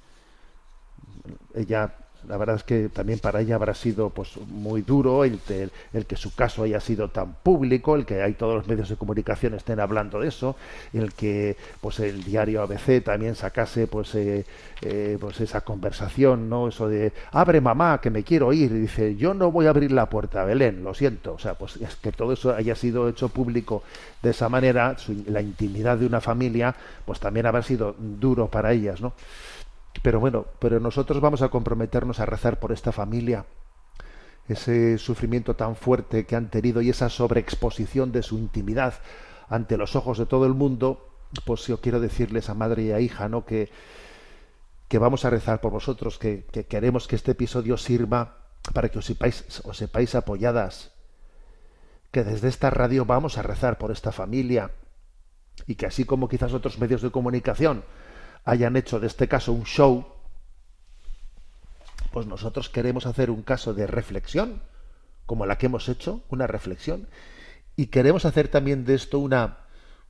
[1.54, 1.94] Ella
[2.26, 6.06] la verdad es que también para ella habrá sido pues muy duro el, el, el,
[6.06, 9.54] que su caso haya sido tan público, el que hay todos los medios de comunicación
[9.54, 10.56] estén hablando de eso,
[10.92, 14.44] el que pues el diario ABC también sacase pues eh,
[14.82, 16.68] eh, pues esa conversación, ¿no?
[16.68, 19.92] Eso de abre mamá que me quiero ir y dice yo no voy a abrir
[19.92, 23.28] la puerta Belén, lo siento, o sea pues es que todo eso haya sido hecho
[23.28, 23.82] público
[24.22, 28.72] de esa manera, su, la intimidad de una familia pues también habrá sido duro para
[28.72, 29.12] ellas, ¿no?
[30.02, 33.46] Pero bueno, pero nosotros vamos a comprometernos a rezar por esta familia,
[34.48, 38.94] ese sufrimiento tan fuerte que han tenido y esa sobreexposición de su intimidad
[39.48, 41.08] ante los ojos de todo el mundo,
[41.44, 43.44] pues yo quiero decirles a madre y a hija, ¿no?
[43.44, 43.70] Que,
[44.88, 48.38] que vamos a rezar por vosotros, que, que queremos que este episodio sirva
[48.72, 50.92] para que os sepáis, os sepáis apoyadas,
[52.10, 54.70] que desde esta radio vamos a rezar por esta familia
[55.66, 57.84] y que así como quizás otros medios de comunicación
[58.48, 60.06] hayan hecho de este caso un show,
[62.12, 64.62] pues nosotros queremos hacer un caso de reflexión,
[65.26, 67.08] como la que hemos hecho, una reflexión,
[67.76, 69.58] y queremos hacer también de esto una,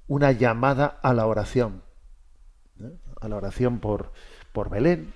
[0.06, 1.82] una llamada a la oración,
[2.80, 2.96] ¿eh?
[3.20, 4.12] a la oración por,
[4.52, 5.12] por Belén,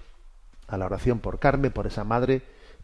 [0.66, 2.42] a la oración por Carmen, por esa madre,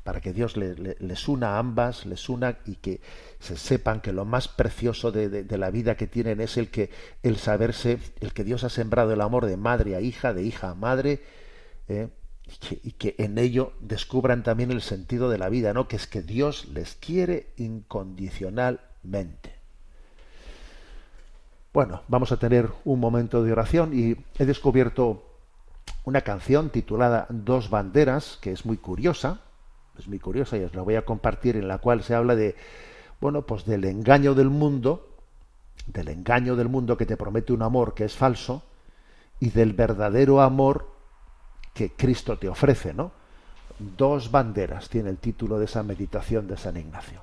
[0.09, 3.03] para que Dios le, le, les una a ambas, les una y que
[3.41, 6.71] se sepan que lo más precioso de, de, de, la vida que tienen es el
[6.71, 6.89] que
[7.23, 10.71] el saberse, el que Dios ha sembrado el amor de madre a hija, de hija
[10.71, 11.21] a madre,
[11.89, 12.09] eh,
[12.47, 15.89] y, que, y, que, en ello descubran también el sentido de la vida, ¿no?
[15.89, 19.57] Que es que Dios les quiere incondicionalmente.
[21.75, 25.23] Bueno, vamos a tener un momento de oración y he descubierto
[26.05, 29.43] una canción titulada Dos banderas, que es muy curiosa,
[29.99, 32.57] es muy curiosa y os la voy a compartir, en la cual se habla de,
[33.21, 35.09] bueno, pues del engaño del mundo,
[35.87, 38.63] del engaño del mundo que te promete un amor que es falso,
[39.41, 40.89] y del verdadero amor
[41.73, 43.13] que Cristo te ofrece, ¿no?
[43.79, 47.23] Dos banderas tiene el título de esa meditación de San Ignacio.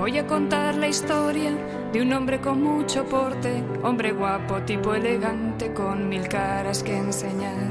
[0.00, 1.52] Voy a contar la historia
[1.92, 7.70] de un hombre con mucho porte, hombre guapo, tipo elegante, con mil caras que enseñar.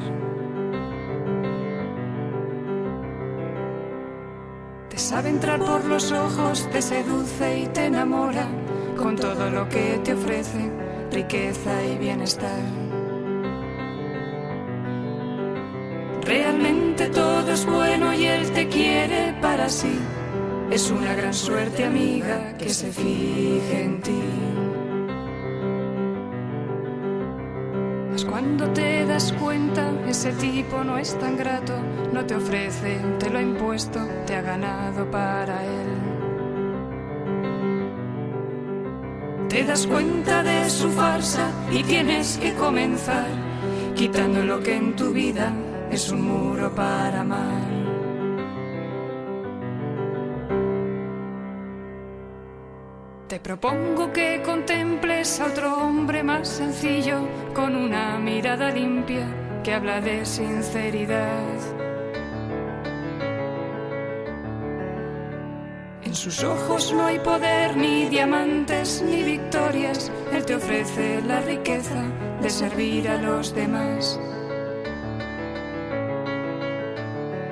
[4.90, 8.46] Te sabe entrar por los ojos, te seduce y te enamora
[8.96, 10.70] con todo lo que te ofrece,
[11.12, 12.62] riqueza y bienestar.
[16.22, 19.98] Realmente todo es bueno y él te quiere para sí.
[20.72, 24.22] Es una gran suerte, amiga, que se fije en ti.
[28.12, 31.74] Mas Cuando te das cuenta, ese tipo no es tan grato,
[32.14, 35.90] no te ofrece, te lo ha impuesto, te ha ganado para él.
[39.50, 43.28] Te das cuenta de su farsa y tienes que comenzar
[43.96, 45.52] quitando lo que en tu vida
[45.90, 47.79] es un muro para amar.
[53.30, 57.20] Te propongo que contemples a otro hombre más sencillo,
[57.54, 59.24] con una mirada limpia
[59.64, 61.54] que habla de sinceridad.
[66.02, 70.12] En sus ojos no hay poder, ni diamantes, ni victorias.
[70.34, 72.02] Él te ofrece la riqueza
[72.42, 74.20] de servir a los demás.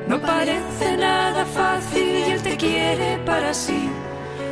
[0.08, 3.88] No parece nada fácil y él te quiere para sí.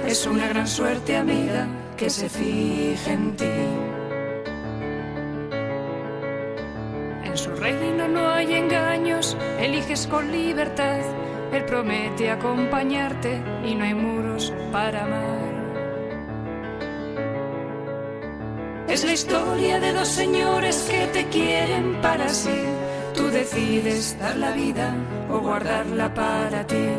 [0.08, 3.46] Es una gran suerte, amiga, que se fije en ti.
[7.24, 11.00] En su reino no hay engaños, eliges con libertad.
[11.52, 15.56] Él promete acompañarte y no hay muros para amar.
[18.88, 22.64] Es la historia de dos señores que te quieren para sí.
[23.16, 24.94] Tú decides dar la vida
[25.32, 26.90] o guardarla para ti.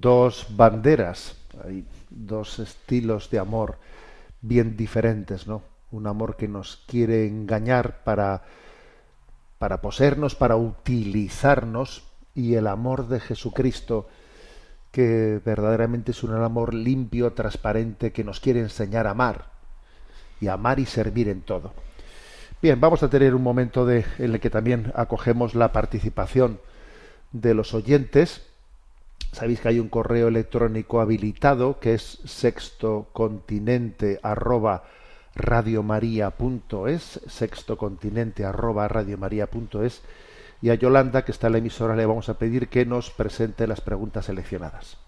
[0.00, 3.78] Dos banderas, hay dos estilos de amor
[4.40, 5.62] bien diferentes, ¿no?
[5.90, 8.42] Un amor que nos quiere engañar para,
[9.58, 14.08] para poseernos, para utilizarnos, y el amor de Jesucristo,
[14.92, 19.50] que verdaderamente es un amor limpio, transparente, que nos quiere enseñar a amar,
[20.40, 21.72] y amar y servir en todo.
[22.62, 26.60] Bien, vamos a tener un momento de, en el que también acogemos la participación
[27.32, 28.49] de los oyentes.
[29.32, 34.84] Sabéis que hay un correo electrónico habilitado que es sextocontinente arroba
[35.34, 40.02] radiomaria.es, sextocontinente arroba radiomaria.es
[40.62, 43.66] y a Yolanda, que está en la emisora, le vamos a pedir que nos presente
[43.66, 44.98] las preguntas seleccionadas.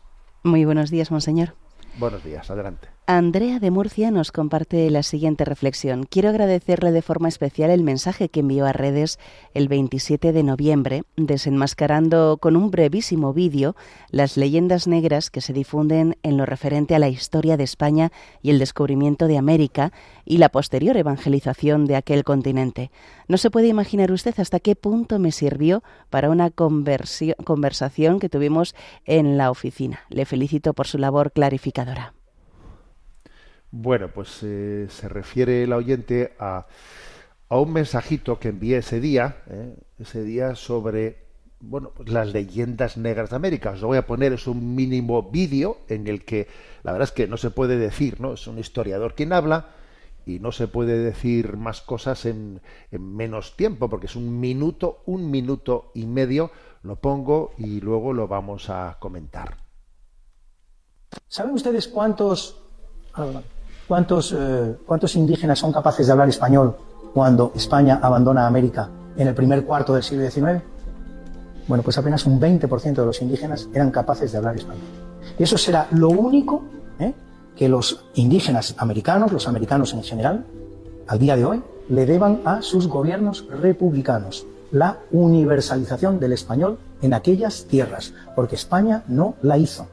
[0.42, 1.54] Muy buenos días, monseñor.
[1.98, 2.88] Buenos días, adelante.
[3.08, 6.04] Andrea de Murcia nos comparte la siguiente reflexión.
[6.04, 9.18] Quiero agradecerle de forma especial el mensaje que envió a redes
[9.54, 13.74] el 27 de noviembre, desenmascarando con un brevísimo vídeo
[14.10, 18.50] las leyendas negras que se difunden en lo referente a la historia de España y
[18.50, 19.92] el descubrimiento de América
[20.24, 22.92] y la posterior evangelización de aquel continente.
[23.26, 28.76] No se puede imaginar usted hasta qué punto me sirvió para una conversación que tuvimos
[29.06, 30.02] en la oficina.
[30.08, 32.14] Le felicito por su labor clarificadora.
[33.74, 36.66] Bueno, pues eh, se refiere el oyente a,
[37.48, 41.22] a, un mensajito que envié ese día, eh, ese día sobre
[41.58, 43.70] bueno, pues las leyendas negras de América.
[43.70, 46.48] Os lo voy a poner, es un mínimo vídeo en el que
[46.82, 48.34] la verdad es que no se puede decir, ¿no?
[48.34, 49.70] Es un historiador quien habla
[50.26, 52.60] y no se puede decir más cosas en,
[52.90, 56.50] en menos tiempo, porque es un minuto, un minuto y medio,
[56.82, 59.56] lo pongo y luego lo vamos a comentar.
[61.26, 62.62] ¿Saben ustedes cuántos
[63.92, 66.74] ¿Cuántos, eh, ¿Cuántos indígenas son capaces de hablar español
[67.12, 68.88] cuando España abandona América
[69.18, 70.62] en el primer cuarto del siglo XIX?
[71.68, 74.80] Bueno, pues apenas un 20% de los indígenas eran capaces de hablar español.
[75.38, 76.62] Y eso será lo único
[77.00, 77.12] ¿eh?
[77.54, 80.46] que los indígenas americanos, los americanos en general,
[81.06, 87.12] al día de hoy, le deban a sus gobiernos republicanos, la universalización del español en
[87.12, 89.86] aquellas tierras, porque España no la hizo.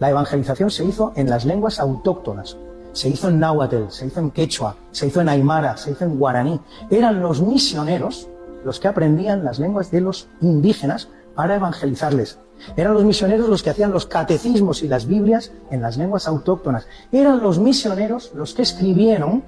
[0.00, 2.56] La evangelización se hizo en las lenguas autóctonas,
[2.92, 6.18] se hizo en náhuatl, se hizo en quechua, se hizo en aymara, se hizo en
[6.18, 6.60] guaraní.
[6.90, 8.28] Eran los misioneros
[8.64, 12.38] los que aprendían las lenguas de los indígenas para evangelizarles.
[12.76, 16.86] Eran los misioneros los que hacían los catecismos y las Biblias en las lenguas autóctonas.
[17.10, 19.42] Eran los misioneros los que escribieron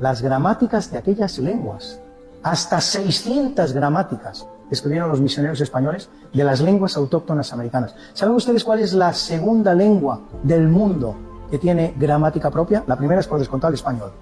[0.00, 2.00] las gramáticas de aquellas lenguas.
[2.42, 7.94] Hasta 600 gramáticas escribieron los misioneros españoles de las lenguas autóctonas americanas.
[8.14, 11.16] ¿Saben ustedes cuál es la segunda lengua del mundo
[11.50, 12.84] que tiene gramática propia.
[12.86, 14.12] La primera es por descontar el español,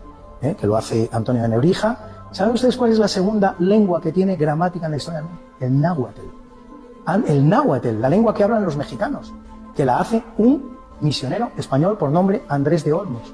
[0.43, 0.57] ¿eh?
[0.59, 2.29] que lo hace Antonio de Nebrija.
[2.33, 5.25] ¿Saben ustedes cuál es la segunda lengua que tiene gramática en la historia?
[5.61, 6.21] El náhuatl.
[7.27, 9.33] El náhuatl, la lengua que hablan los mexicanos,
[9.75, 13.33] que la hace un misionero español por nombre Andrés de Olmos.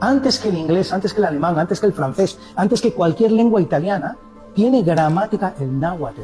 [0.00, 3.32] Antes que el inglés, antes que el alemán, antes que el francés, antes que cualquier
[3.32, 4.16] lengua italiana,
[4.54, 6.20] tiene gramática el náhuatl.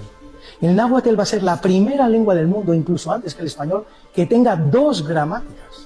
[0.60, 3.84] El náhuatl va a ser la primera lengua del mundo, incluso antes que el español,
[4.14, 5.85] que tenga dos gramáticas.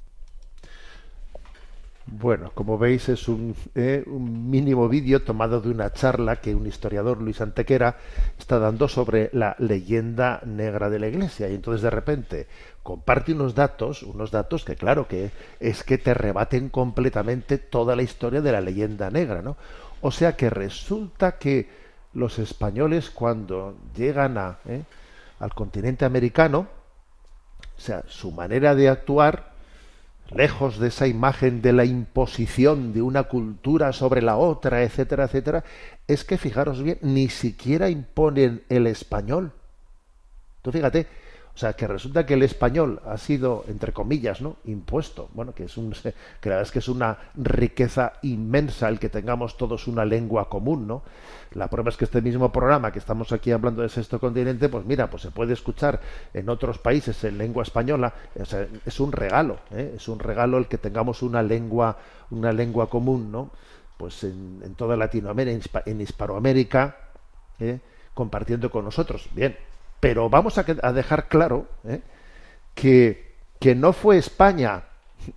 [2.12, 6.66] Bueno, como veis es un, eh, un mínimo vídeo tomado de una charla que un
[6.66, 7.98] historiador, Luis Antequera,
[8.36, 11.48] está dando sobre la leyenda negra de la Iglesia.
[11.48, 12.48] Y entonces de repente
[12.82, 15.30] comparte unos datos, unos datos que claro que
[15.61, 19.56] es que te rebaten completamente toda la historia de la leyenda negra, ¿no?
[20.00, 21.68] O sea que resulta que
[22.14, 24.82] los españoles cuando llegan a, eh,
[25.38, 26.66] al continente americano,
[27.76, 29.49] o sea, su manera de actuar
[30.35, 35.64] lejos de esa imagen de la imposición de una cultura sobre la otra, etcétera, etcétera,
[36.07, 39.53] es que fijaros bien, ni siquiera imponen el español.
[40.62, 41.07] Tú fíjate,
[41.61, 44.56] sea, que resulta que el español ha sido, entre comillas, ¿no?
[44.64, 45.28] impuesto.
[45.34, 45.90] Bueno, que es un,
[46.40, 50.48] que la verdad es que es una riqueza inmensa el que tengamos todos una lengua
[50.48, 51.02] común, ¿no?
[51.52, 54.86] La prueba es que este mismo programa que estamos aquí hablando de sexto continente, pues
[54.86, 56.00] mira, pues se puede escuchar
[56.32, 58.14] en otros países en lengua española.
[58.38, 59.94] O sea, es un regalo, ¿eh?
[59.96, 61.98] es un regalo el que tengamos una lengua,
[62.30, 63.50] una lengua común, ¿no?
[63.98, 66.96] Pues en, en toda Latinoamérica, en Hispanoamérica,
[67.58, 67.80] ¿eh?
[68.14, 69.28] compartiendo con nosotros.
[69.34, 69.56] Bien,
[70.01, 72.01] pero vamos a, dejar claro ¿eh?
[72.74, 74.84] que, que no fue España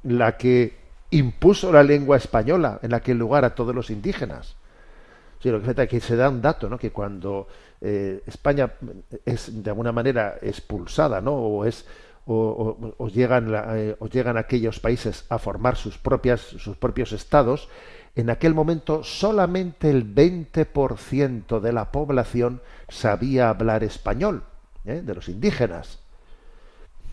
[0.03, 0.77] la que
[1.11, 4.55] impuso la lengua española en aquel lugar a todos los indígenas.
[5.39, 6.77] Sí, lo que que se da un dato, ¿no?
[6.77, 7.47] Que cuando
[7.81, 8.71] eh, España
[9.25, 11.33] es de alguna manera expulsada, ¿no?
[11.33, 11.85] O es
[12.25, 17.67] o, llegan eh, o llegan aquellos países a formar sus propias sus propios estados,
[18.15, 24.43] en aquel momento solamente el 20% de la población sabía hablar español,
[24.85, 25.01] ¿eh?
[25.03, 25.99] de los indígenas.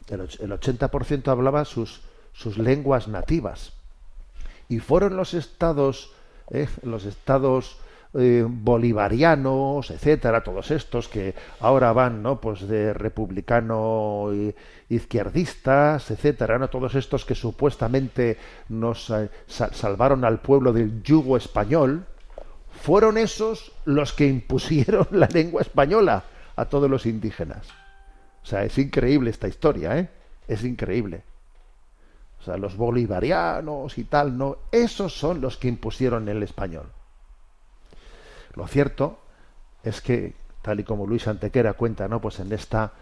[0.09, 2.03] El, el 80% hablaba sus,
[2.33, 3.73] sus lenguas nativas.
[4.68, 6.12] Y fueron los estados,
[6.51, 6.68] ¿eh?
[6.83, 7.79] los estados
[8.14, 12.41] eh, bolivarianos, etcétera, todos estos que ahora van, ¿no?
[12.41, 14.31] Pues de republicano
[14.89, 16.68] izquierdistas, etcétera, ¿no?
[16.68, 18.37] Todos estos que supuestamente
[18.68, 22.05] nos eh, sa- salvaron al pueblo del yugo español,
[22.83, 26.25] fueron esos los que impusieron la lengua española
[26.61, 27.66] a todos los indígenas.
[28.42, 30.11] O sea, es increíble esta historia, ¿eh?
[30.46, 31.22] Es increíble.
[32.40, 36.86] O sea, los bolivarianos y tal, no, esos son los que impusieron el español.
[38.54, 39.20] Lo cierto
[39.82, 42.20] es que, tal y como Luis Antequera cuenta, ¿no?
[42.20, 42.92] Pues en esta,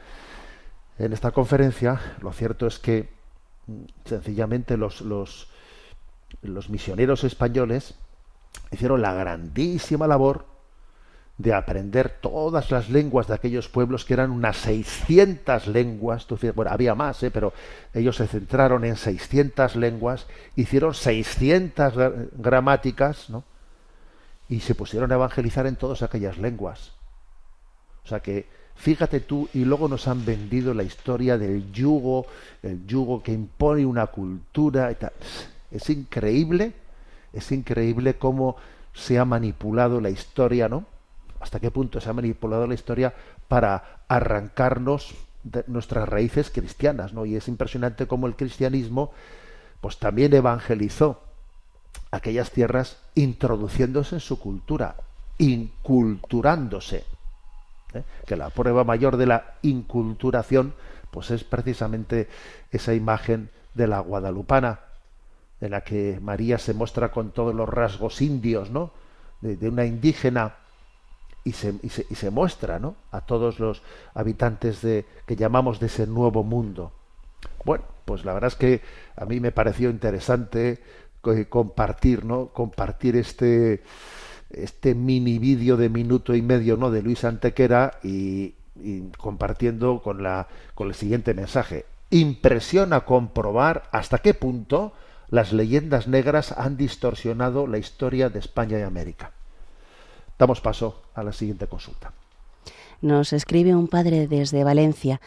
[0.98, 3.08] en esta conferencia, lo cierto es que
[3.66, 5.50] mm, sencillamente los, los,
[6.42, 7.94] los misioneros españoles
[8.70, 10.57] hicieron la grandísima labor
[11.38, 16.96] de aprender todas las lenguas de aquellos pueblos que eran unas 600 lenguas, bueno, había
[16.96, 17.30] más, ¿eh?
[17.30, 17.52] pero
[17.94, 20.26] ellos se centraron en 600 lenguas,
[20.56, 23.44] hicieron 600 gra- gramáticas, ¿no?
[24.48, 26.92] Y se pusieron a evangelizar en todas aquellas lenguas.
[28.04, 32.26] O sea que, fíjate tú, y luego nos han vendido la historia del yugo,
[32.64, 35.12] el yugo que impone una cultura y tal.
[35.70, 36.72] Es increíble,
[37.32, 38.56] es increíble cómo
[38.94, 40.84] se ha manipulado la historia, ¿no?
[41.40, 43.14] Hasta qué punto se ha manipulado la historia
[43.46, 45.14] para arrancarnos
[45.44, 47.24] de nuestras raíces cristianas, ¿no?
[47.24, 49.12] Y es impresionante cómo el cristianismo,
[49.80, 51.22] pues también evangelizó
[52.10, 54.96] aquellas tierras introduciéndose en su cultura,
[55.38, 57.04] inculturándose.
[57.94, 58.02] ¿eh?
[58.26, 60.74] Que la prueba mayor de la inculturación,
[61.10, 62.28] pues es precisamente
[62.70, 64.80] esa imagen de la guadalupana,
[65.60, 68.92] en la que María se muestra con todos los rasgos indios, ¿no?
[69.40, 70.54] De, de una indígena
[71.48, 72.94] y se, y se, y se muestra, ¿no?
[73.10, 73.82] A todos los
[74.14, 76.92] habitantes de que llamamos de ese nuevo mundo.
[77.64, 78.80] Bueno, pues la verdad es que
[79.16, 80.78] a mí me pareció interesante
[81.20, 82.48] co- compartir, ¿no?
[82.48, 83.82] Compartir este
[84.50, 86.90] este mini vídeo de minuto y medio, ¿no?
[86.90, 91.84] De Luis Antequera y, y compartiendo con la con el siguiente mensaje.
[92.10, 94.92] Impresiona comprobar hasta qué punto
[95.30, 99.32] las leyendas negras han distorsionado la historia de España y América.
[100.38, 102.12] Damos paso a la siguiente consulta.
[103.00, 105.20] Nos escribe un padre desde Valencia.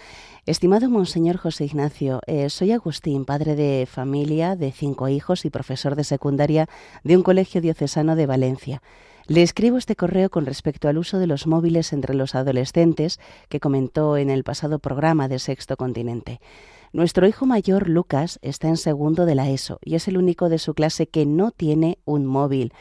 [0.45, 5.95] Estimado Monseñor José Ignacio, eh, soy Agustín, padre de familia de cinco hijos y profesor
[5.95, 6.67] de secundaria
[7.03, 8.81] de un colegio diocesano de Valencia.
[9.27, 13.59] Le escribo este correo con respecto al uso de los móviles entre los adolescentes que
[13.59, 16.41] comentó en el pasado programa de Sexto Continente.
[16.91, 20.59] Nuestro hijo mayor, Lucas, está en segundo de la ESO y es el único de
[20.59, 22.73] su clase que no tiene un móvil.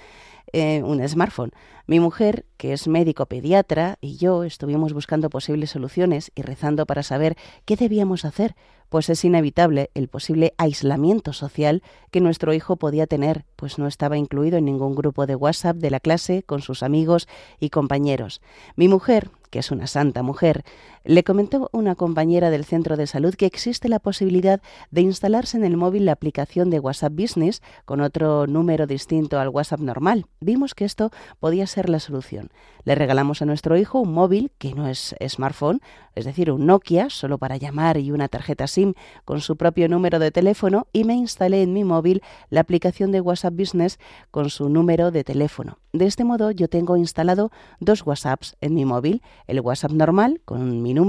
[0.53, 1.53] Un smartphone.
[1.87, 7.03] Mi mujer, que es médico pediatra, y yo estuvimos buscando posibles soluciones y rezando para
[7.03, 8.55] saber qué debíamos hacer,
[8.89, 14.19] pues es inevitable el posible aislamiento social que nuestro hijo podía tener, pues no estaba
[14.19, 17.29] incluido en ningún grupo de WhatsApp de la clase con sus amigos
[17.61, 18.41] y compañeros.
[18.77, 20.65] Mi mujer, que es una santa mujer,
[21.05, 25.65] le comentó una compañera del centro de salud que existe la posibilidad de instalarse en
[25.65, 30.27] el móvil la aplicación de WhatsApp Business con otro número distinto al WhatsApp normal.
[30.41, 32.51] Vimos que esto podía ser la solución.
[32.85, 35.81] Le regalamos a nuestro hijo un móvil que no es smartphone,
[36.15, 38.95] es decir, un Nokia solo para llamar y una tarjeta SIM
[39.25, 43.21] con su propio número de teléfono y me instalé en mi móvil la aplicación de
[43.21, 43.99] WhatsApp Business
[44.31, 45.79] con su número de teléfono.
[45.93, 50.83] De este modo yo tengo instalado dos WhatsApps en mi móvil, el WhatsApp normal con
[50.83, 51.00] mi número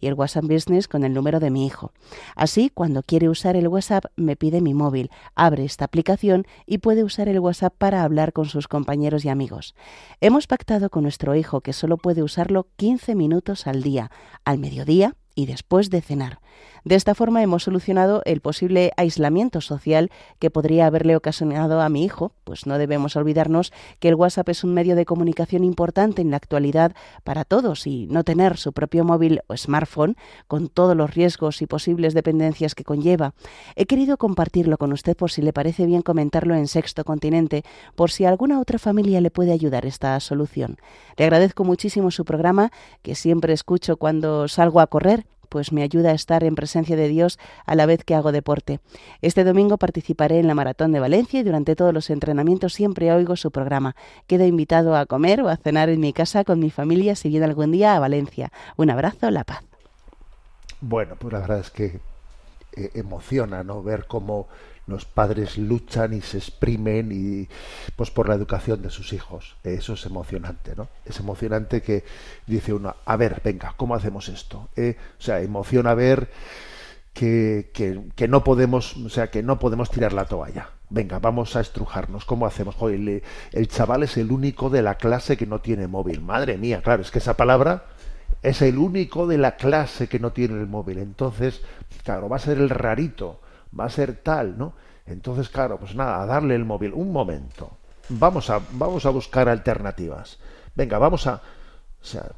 [0.00, 1.92] y el WhatsApp Business con el número de mi hijo.
[2.36, 7.04] Así, cuando quiere usar el WhatsApp, me pide mi móvil, abre esta aplicación y puede
[7.04, 9.74] usar el WhatsApp para hablar con sus compañeros y amigos.
[10.20, 14.10] Hemos pactado con nuestro hijo que solo puede usarlo 15 minutos al día,
[14.44, 16.40] al mediodía y después de cenar.
[16.84, 22.04] De esta forma hemos solucionado el posible aislamiento social que podría haberle ocasionado a mi
[22.04, 26.30] hijo, pues no debemos olvidarnos que el WhatsApp es un medio de comunicación importante en
[26.30, 26.92] la actualidad
[27.24, 30.16] para todos y no tener su propio móvil o smartphone
[30.48, 33.34] con todos los riesgos y posibles dependencias que conlleva.
[33.76, 37.62] He querido compartirlo con usted por si le parece bien comentarlo en Sexto Continente,
[37.94, 40.78] por si alguna otra familia le puede ayudar esta solución.
[41.16, 42.70] Le agradezco muchísimo su programa,
[43.02, 47.08] que siempre escucho cuando salgo a correr pues me ayuda a estar en presencia de
[47.08, 48.80] Dios a la vez que hago deporte.
[49.20, 53.36] Este domingo participaré en la Maratón de Valencia y durante todos los entrenamientos siempre oigo
[53.36, 53.94] su programa.
[54.26, 57.44] Quedo invitado a comer o a cenar en mi casa con mi familia si viene
[57.44, 58.50] algún día a Valencia.
[58.76, 59.62] Un abrazo, la paz.
[60.80, 62.00] Bueno, pues la verdad es que
[62.76, 63.82] eh, emociona, ¿no?
[63.82, 64.46] Ver cómo
[64.90, 67.48] los padres luchan y se exprimen y
[67.96, 69.56] pues por la educación de sus hijos.
[69.64, 70.88] Eso es emocionante, ¿no?
[71.04, 72.04] Es emocionante que
[72.46, 74.68] dice uno, a ver, venga, ¿cómo hacemos esto?
[74.76, 76.30] Eh, o sea, emociona ver
[77.12, 80.70] que, que, que, no podemos, o sea, que no podemos tirar la toalla.
[80.90, 82.24] Venga, vamos a estrujarnos.
[82.24, 82.74] ¿Cómo hacemos?
[82.74, 83.22] Joder, el,
[83.52, 86.20] el chaval es el único de la clase que no tiene móvil.
[86.20, 87.84] Madre mía, claro, es que esa palabra
[88.42, 90.98] es el único de la clase que no tiene el móvil.
[90.98, 91.62] Entonces,
[92.04, 93.40] claro, va a ser el rarito
[93.78, 94.74] va a ser tal, ¿no?
[95.06, 96.92] Entonces, claro, pues nada, a darle el móvil.
[96.92, 97.78] Un momento.
[98.08, 100.38] Vamos a, vamos a buscar alternativas.
[100.74, 101.34] Venga, vamos a.
[101.34, 102.30] O sea,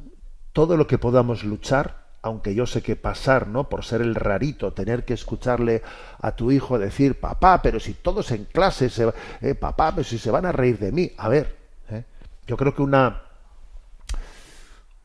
[0.52, 3.68] todo lo que podamos luchar, aunque yo sé que pasar, ¿no?
[3.68, 5.82] Por ser el rarito, tener que escucharle
[6.20, 10.18] a tu hijo decir, papá, pero si todos en clase, se, eh, papá, pero si
[10.18, 11.12] se van a reír de mí.
[11.16, 11.56] A ver,
[11.90, 12.04] ¿eh?
[12.46, 13.22] yo creo que una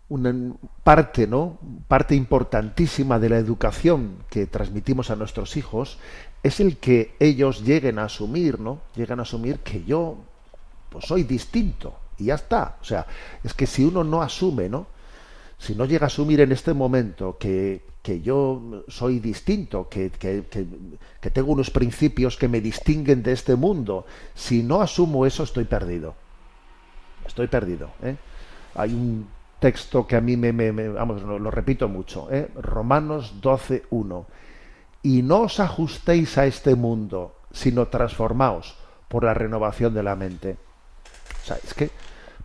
[0.09, 0.33] una
[0.83, 1.59] parte, ¿no?
[1.87, 5.97] Parte importantísima de la educación que transmitimos a nuestros hijos
[6.43, 8.81] es el que ellos lleguen a asumir, ¿no?
[8.95, 10.17] Llegan a asumir que yo
[10.89, 12.77] pues soy distinto y ya está.
[12.81, 13.05] O sea,
[13.43, 14.87] es que si uno no asume, ¿no?
[15.57, 20.45] Si no llega a asumir en este momento que, que yo soy distinto, que, que,
[20.49, 24.05] que, tengo unos principios que me distinguen de este mundo,
[24.35, 26.15] si no asumo eso estoy perdido.
[27.25, 27.89] Estoy perdido.
[28.03, 28.15] ¿eh?
[28.75, 29.27] Hay un
[29.59, 30.51] texto que a mí me,
[30.89, 32.49] vamos, lo, repito mucho, ¿eh?
[32.55, 34.25] Romanos 12.1.
[35.03, 38.77] Y no os ajustéis a este mundo, sino transformaos
[39.07, 40.57] por la renovación de la mente.
[41.43, 41.89] O sea, es que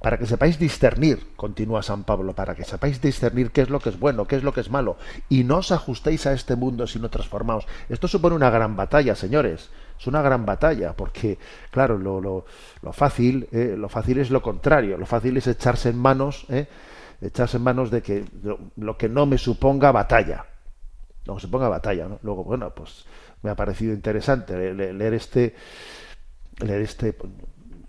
[0.03, 3.91] para que sepáis discernir, continúa San Pablo, para que sepáis discernir qué es lo que
[3.91, 4.97] es bueno, qué es lo que es malo,
[5.29, 7.67] y no os ajustéis a este mundo, sino transformaos.
[7.89, 9.71] Esto supone una gran batalla, señores.
[9.99, 11.39] Es una gran batalla, porque,
[11.71, 12.45] claro, lo, lo,
[12.83, 14.99] lo fácil, eh, lo fácil es lo contrario.
[14.99, 16.67] Lo fácil es echarse en manos, eh,
[17.23, 18.25] echarse en manos de que
[18.77, 20.45] lo, que no me suponga batalla.
[21.27, 22.19] No se ponga batalla, ¿no?
[22.23, 23.05] Luego, bueno, pues
[23.43, 25.55] me ha parecido interesante leer este
[26.61, 27.17] leer este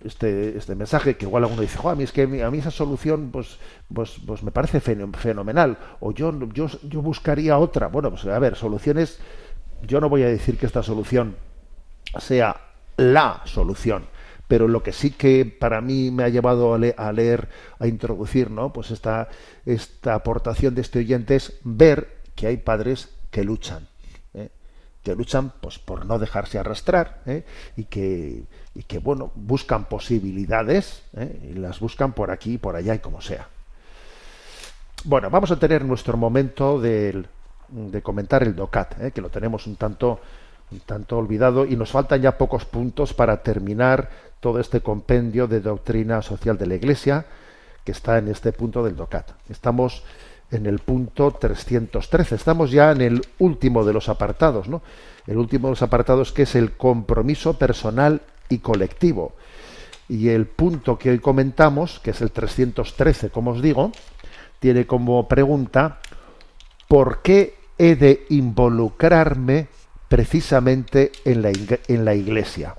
[0.03, 3.29] este, este mensaje que igual alguno dice, a mí es que a mí esa solución
[3.31, 3.57] pues,
[3.93, 7.87] pues, pues me parece fenomenal o yo, yo, yo buscaría otra.
[7.87, 9.19] Bueno, pues a ver, soluciones,
[9.81, 11.35] yo no voy a decir que esta solución
[12.19, 12.57] sea
[12.97, 14.05] la solución,
[14.53, 17.49] pero lo que sí que para mí me ha llevado a, le a leer,
[17.79, 18.71] a introducir, ¿no?
[18.71, 19.27] Pues esta,
[19.65, 23.87] esta aportación de este oyente es ver que hay padres que luchan,
[24.35, 24.49] ¿eh?
[25.01, 27.45] que luchan pues por no dejarse arrastrar ¿eh?
[27.77, 28.43] y que
[28.75, 31.49] y que bueno buscan posibilidades ¿eh?
[31.51, 33.47] y las buscan por aquí por allá y como sea
[35.03, 37.25] bueno vamos a tener nuestro momento de,
[37.69, 40.19] de comentar el docat que lo tenemos un tanto
[40.79, 44.09] tanto olvidado y nos faltan ya pocos puntos para terminar
[44.39, 47.25] todo este compendio de doctrina social de la Iglesia
[47.83, 50.03] que está en este punto del docat estamos
[50.51, 54.81] en el punto 313 estamos ya en el último de los apartados no
[55.27, 59.33] el último de los apartados que es el compromiso personal y colectivo.
[60.09, 63.91] Y el punto que hoy comentamos, que es el 313, como os digo,
[64.59, 65.99] tiene como pregunta,
[66.87, 69.67] ¿por qué he de involucrarme
[70.13, 71.51] precisamente en la,
[71.87, 72.75] en la iglesia?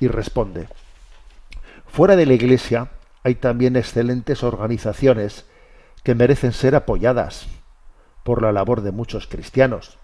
[0.00, 0.66] Y responde,
[1.86, 2.88] fuera de la iglesia
[3.22, 5.44] hay también excelentes organizaciones
[6.04, 7.48] que merecen ser apoyadas
[8.24, 9.98] por la labor de muchos cristianos.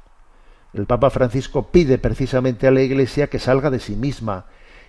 [0.74, 4.44] El Papa Francisco pide precisamente a la Iglesia que salga de sí misma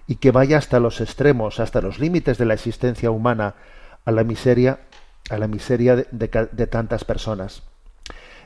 [0.07, 3.55] y que vaya hasta los extremos, hasta los límites de la existencia humana,
[4.03, 4.81] a la miseria,
[5.29, 7.63] a la miseria de, de de tantas personas.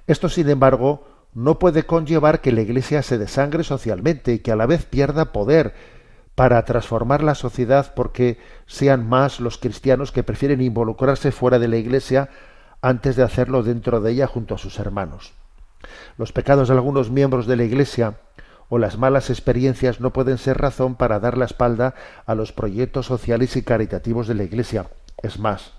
[0.06, 4.56] Esto, sin embargo, no puede conllevar que la Iglesia se desangre socialmente y que a
[4.56, 5.76] la vez pierda poder
[6.34, 11.78] para transformar la sociedad porque sean más los cristianos que prefieren involucrarse fuera de la
[11.78, 12.30] Iglesia
[12.82, 15.34] antes de hacerlo dentro de ella junto a sus hermanos.
[16.18, 18.16] Los pecados de algunos miembros de la Iglesia
[18.68, 21.94] o las malas experiencias no pueden ser razón para dar la espalda
[22.26, 24.88] a los proyectos sociales y caritativos de la Iglesia.
[25.22, 25.74] Es más,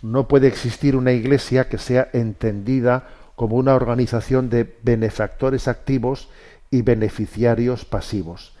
[0.00, 3.04] no puede existir una Iglesia que sea entendida
[3.38, 6.28] como una organización de benefactores activos
[6.72, 8.56] y beneficiarios pasivos.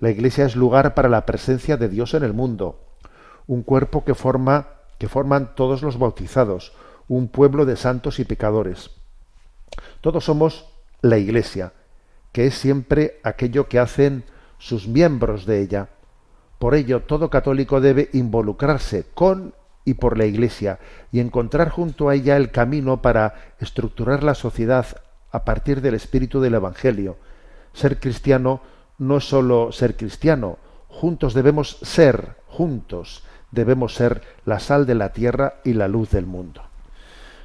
[0.00, 2.78] La Iglesia es lugar para la presencia de Dios en el mundo,
[3.46, 4.68] un cuerpo que forma
[4.98, 6.74] que forman todos los bautizados,
[7.08, 8.90] un pueblo de santos y pecadores.
[10.02, 10.66] Todos somos
[11.00, 11.72] la Iglesia,
[12.30, 14.24] que es siempre aquello que hacen
[14.58, 15.88] sus miembros de ella.
[16.58, 19.54] Por ello, todo católico debe involucrarse con
[19.88, 20.78] y por la Iglesia
[21.10, 24.86] y encontrar junto a ella el camino para estructurar la sociedad
[25.32, 27.16] a partir del espíritu del Evangelio.
[27.72, 28.60] Ser cristiano
[28.98, 30.58] no es sólo ser cristiano,
[30.88, 36.26] juntos debemos ser, juntos debemos ser la sal de la tierra y la luz del
[36.26, 36.62] mundo.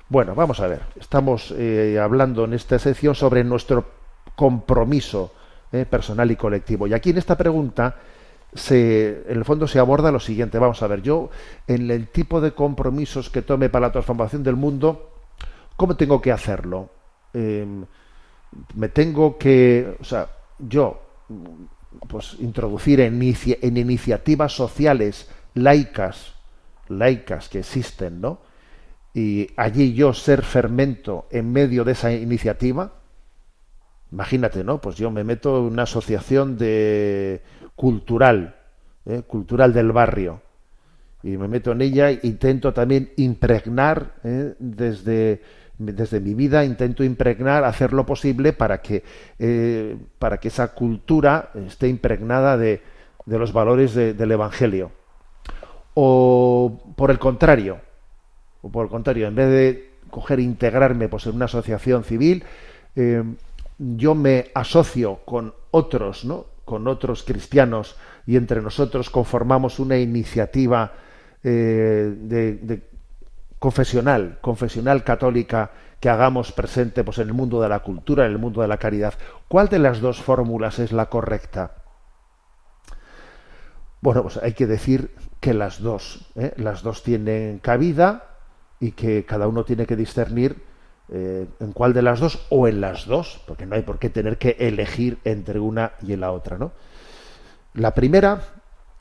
[0.09, 0.81] Bueno, vamos a ver.
[0.99, 3.85] Estamos eh, hablando en esta sección sobre nuestro
[4.35, 5.31] compromiso
[5.71, 6.87] eh, personal y colectivo.
[6.87, 7.95] Y aquí en esta pregunta,
[8.55, 10.59] se, en el fondo se aborda lo siguiente.
[10.59, 11.29] Vamos a ver, yo
[11.67, 15.11] en el tipo de compromisos que tome para la transformación del mundo,
[15.75, 16.89] ¿cómo tengo que hacerlo?
[17.33, 17.65] Eh,
[18.75, 20.29] me tengo que, o sea,
[20.59, 21.01] yo,
[22.07, 26.33] pues introducir en, inicia- en iniciativas sociales laicas,
[26.87, 28.39] laicas que existen, ¿no?
[29.13, 32.93] y allí yo ser fermento en medio de esa iniciativa,
[34.11, 34.79] imagínate, ¿no?
[34.81, 37.41] Pues yo me meto en una asociación de
[37.75, 38.55] cultural,
[39.05, 39.21] ¿eh?
[39.27, 40.41] cultural del barrio,
[41.23, 44.55] y me meto en ella intento también impregnar ¿eh?
[44.59, 45.41] desde
[45.77, 49.03] desde mi vida intento impregnar hacer lo posible para que
[49.39, 52.81] eh, para que esa cultura esté impregnada de,
[53.25, 54.91] de los valores de- del evangelio
[55.95, 57.79] o por el contrario
[58.61, 62.43] o por el contrario, en vez de coger e integrarme pues, en una asociación civil,
[63.77, 66.45] yo me asocio con otros, ¿no?
[66.65, 67.95] Con otros cristianos
[68.25, 70.93] y entre nosotros conformamos una iniciativa
[71.43, 72.83] eh, de,
[73.59, 78.37] confesional, confesional católica que hagamos presente pues, en el mundo de la cultura, en el
[78.37, 79.13] mundo de la caridad.
[79.47, 81.75] ¿Cuál de las dos fórmulas es la correcta?
[84.01, 86.53] Bueno, pues hay que decir que las dos, ¿eh?
[86.57, 88.37] las dos tienen cabida
[88.81, 90.61] y que cada uno tiene que discernir
[91.15, 94.09] eh, en cuál de las dos o en las dos, porque no hay por qué
[94.09, 96.71] tener que elegir entre una y en la otra, ¿no?
[97.75, 98.41] La primera,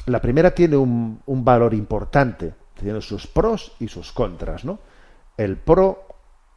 [0.05, 4.79] la primera tiene un, valor importante, tiene sus pros y sus contras, ¿no?
[5.39, 6.07] El pro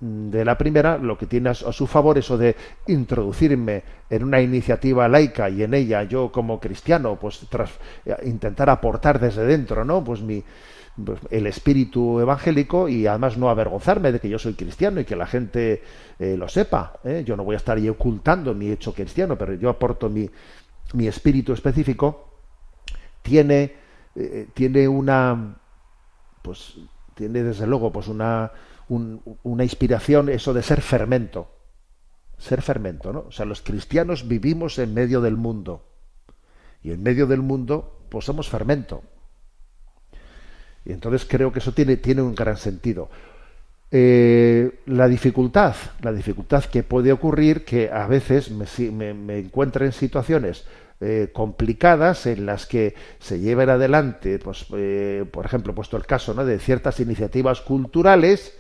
[0.02, 5.08] de la primera, lo que tiene a su favor, eso de introducirme en una iniciativa
[5.08, 7.72] laica y en ella yo como cristiano, pues tras
[8.06, 10.04] eh, intentar aportar desde dentro, ¿no?
[10.04, 10.44] Pues mi
[11.30, 15.28] el espíritu evangélico y además no avergonzarme de que yo soy cristiano y que la
[15.28, 15.84] gente
[16.20, 17.00] eh, lo sepa.
[17.04, 17.24] ¿eh?
[17.26, 20.30] Yo no voy a estar ahí ocultando mi hecho cristiano, pero yo aporto mi,
[20.94, 22.30] mi espíritu específico.
[23.22, 23.74] Tiene,
[24.16, 25.58] eh, tiene una,
[26.42, 26.76] pues
[27.14, 28.52] tiene desde luego pues una,
[28.88, 31.50] un- una inspiración eso de ser fermento.
[32.38, 33.26] Ser fermento, ¿no?
[33.28, 35.88] O sea, los cristianos vivimos en medio del mundo.
[36.84, 39.04] Y en medio del mundo, pues somos fermento.
[40.86, 43.10] Y entonces creo que eso tiene, tiene un gran sentido.
[43.92, 50.66] Eh, la dificultad, la dificultad que puede ocurrir que a veces me, me, en situaciones
[51.02, 56.34] eh, complicadas en las que se lleven adelante, pues, eh, por ejemplo, puesto el caso
[56.34, 56.46] ¿no?
[56.46, 58.58] de ciertas iniciativas culturales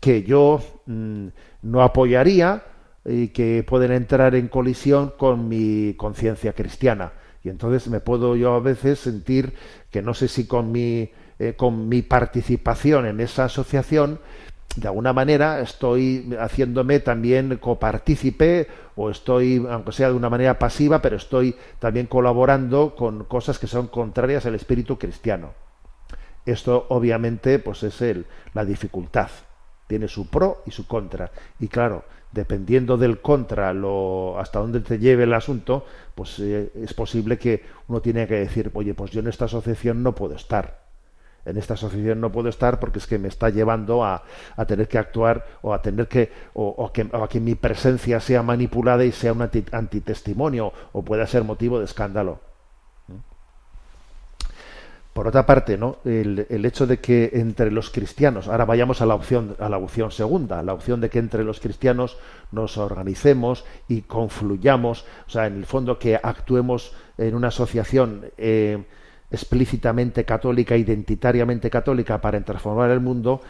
[0.00, 1.28] que yo mm,
[1.62, 2.62] no apoyaría
[3.04, 7.12] y que pueden entrar en colisión con mi conciencia cristiana.
[7.42, 9.52] Y entonces me puedo yo a veces sentir
[9.90, 11.10] que no sé si con mi,
[11.48, 14.18] eh, con mi participación en esa asociación
[14.76, 18.66] de alguna manera estoy haciéndome también copartícipe
[18.96, 23.68] o estoy, aunque sea de una manera pasiva, pero estoy también colaborando con cosas que
[23.68, 25.52] son contrarias al espíritu cristiano.
[26.44, 29.28] Esto obviamente pues es el, la dificultad.
[29.86, 31.30] Tiene su pro y su contra.
[31.60, 35.86] Y claro, dependiendo del contra, lo, hasta dónde te lleve el asunto,
[36.16, 40.02] pues eh, es posible que uno tiene que decir, oye, pues yo en esta asociación
[40.02, 40.83] no puedo estar
[41.44, 44.22] en esta asociación no puedo estar porque es que me está llevando a,
[44.56, 48.42] a tener que actuar o a tener que o, que a que mi presencia sea
[48.42, 49.42] manipulada y sea un
[49.72, 52.40] antitestimonio o pueda ser motivo de escándalo.
[55.12, 55.98] Por otra parte, ¿no?
[56.04, 59.78] El, el, hecho de que entre los cristianos, ahora vayamos a la opción, a la
[59.78, 62.18] opción segunda, la opción de que entre los cristianos
[62.50, 68.82] nos organicemos y confluyamos, o sea, en el fondo que actuemos en una asociación eh,
[69.34, 73.42] explícitamente católica, identitariamente católica para transformar el mundo,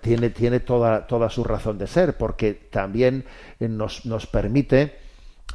[0.00, 3.24] tiene, tiene toda, toda su razón de ser, porque también
[3.58, 5.02] nos, nos permite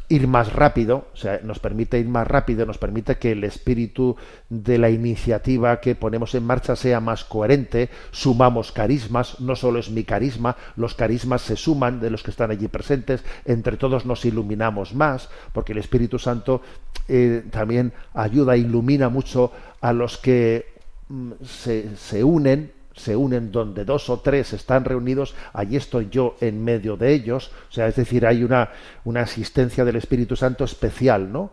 [0.10, 4.16] ir más rápido, o sea, nos permite ir más rápido, nos permite que el espíritu
[4.50, 9.90] de la iniciativa que ponemos en marcha sea más coherente, sumamos carismas, no solo es
[9.90, 14.24] mi carisma, los carismas se suman de los que están allí presentes, entre todos nos
[14.24, 16.62] iluminamos más, porque el Espíritu Santo
[17.10, 19.52] eh, también ayuda, ilumina mucho
[19.82, 20.68] a los que
[21.10, 26.36] mm, se, se unen se unen donde dos o tres están reunidos, allí estoy yo
[26.42, 27.52] en medio de ellos.
[27.70, 28.72] O sea, es decir, hay una,
[29.06, 31.52] una asistencia del Espíritu Santo especial, ¿no?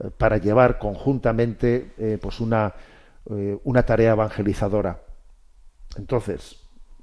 [0.00, 2.74] Eh, para llevar conjuntamente eh, pues una,
[3.30, 5.00] eh, una tarea evangelizadora.
[5.96, 6.56] Entonces,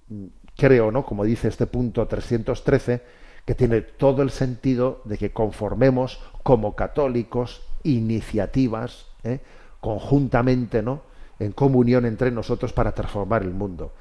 [0.08, 0.26] mm,
[0.58, 1.06] creo, ¿no?
[1.06, 3.02] Como dice este punto 313,
[3.46, 9.08] que tiene todo el sentido de que conformemos como católicos iniciativas
[9.80, 11.02] conjuntamente, ¿no?
[11.42, 13.94] En comunión entre nosotros para transformar el mundo,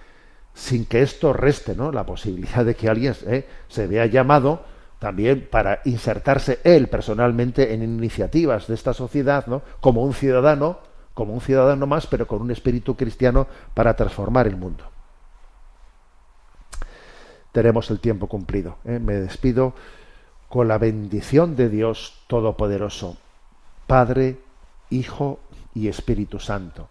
[0.52, 1.90] sin que esto reste ¿no?
[1.90, 3.48] la posibilidad de que alguien ¿eh?
[3.68, 4.62] se vea llamado
[4.98, 9.62] también para insertarse él personalmente en iniciativas de esta sociedad, ¿no?
[9.80, 10.80] como un ciudadano,
[11.14, 14.84] como un ciudadano más, pero con un espíritu cristiano para transformar el mundo.
[17.52, 18.76] Tenemos el tiempo cumplido.
[18.84, 18.98] ¿eh?
[18.98, 19.72] Me despido
[20.50, 23.16] con la bendición de Dios Todopoderoso,
[23.86, 24.38] Padre,
[24.90, 25.40] Hijo
[25.74, 26.90] y Espíritu Santo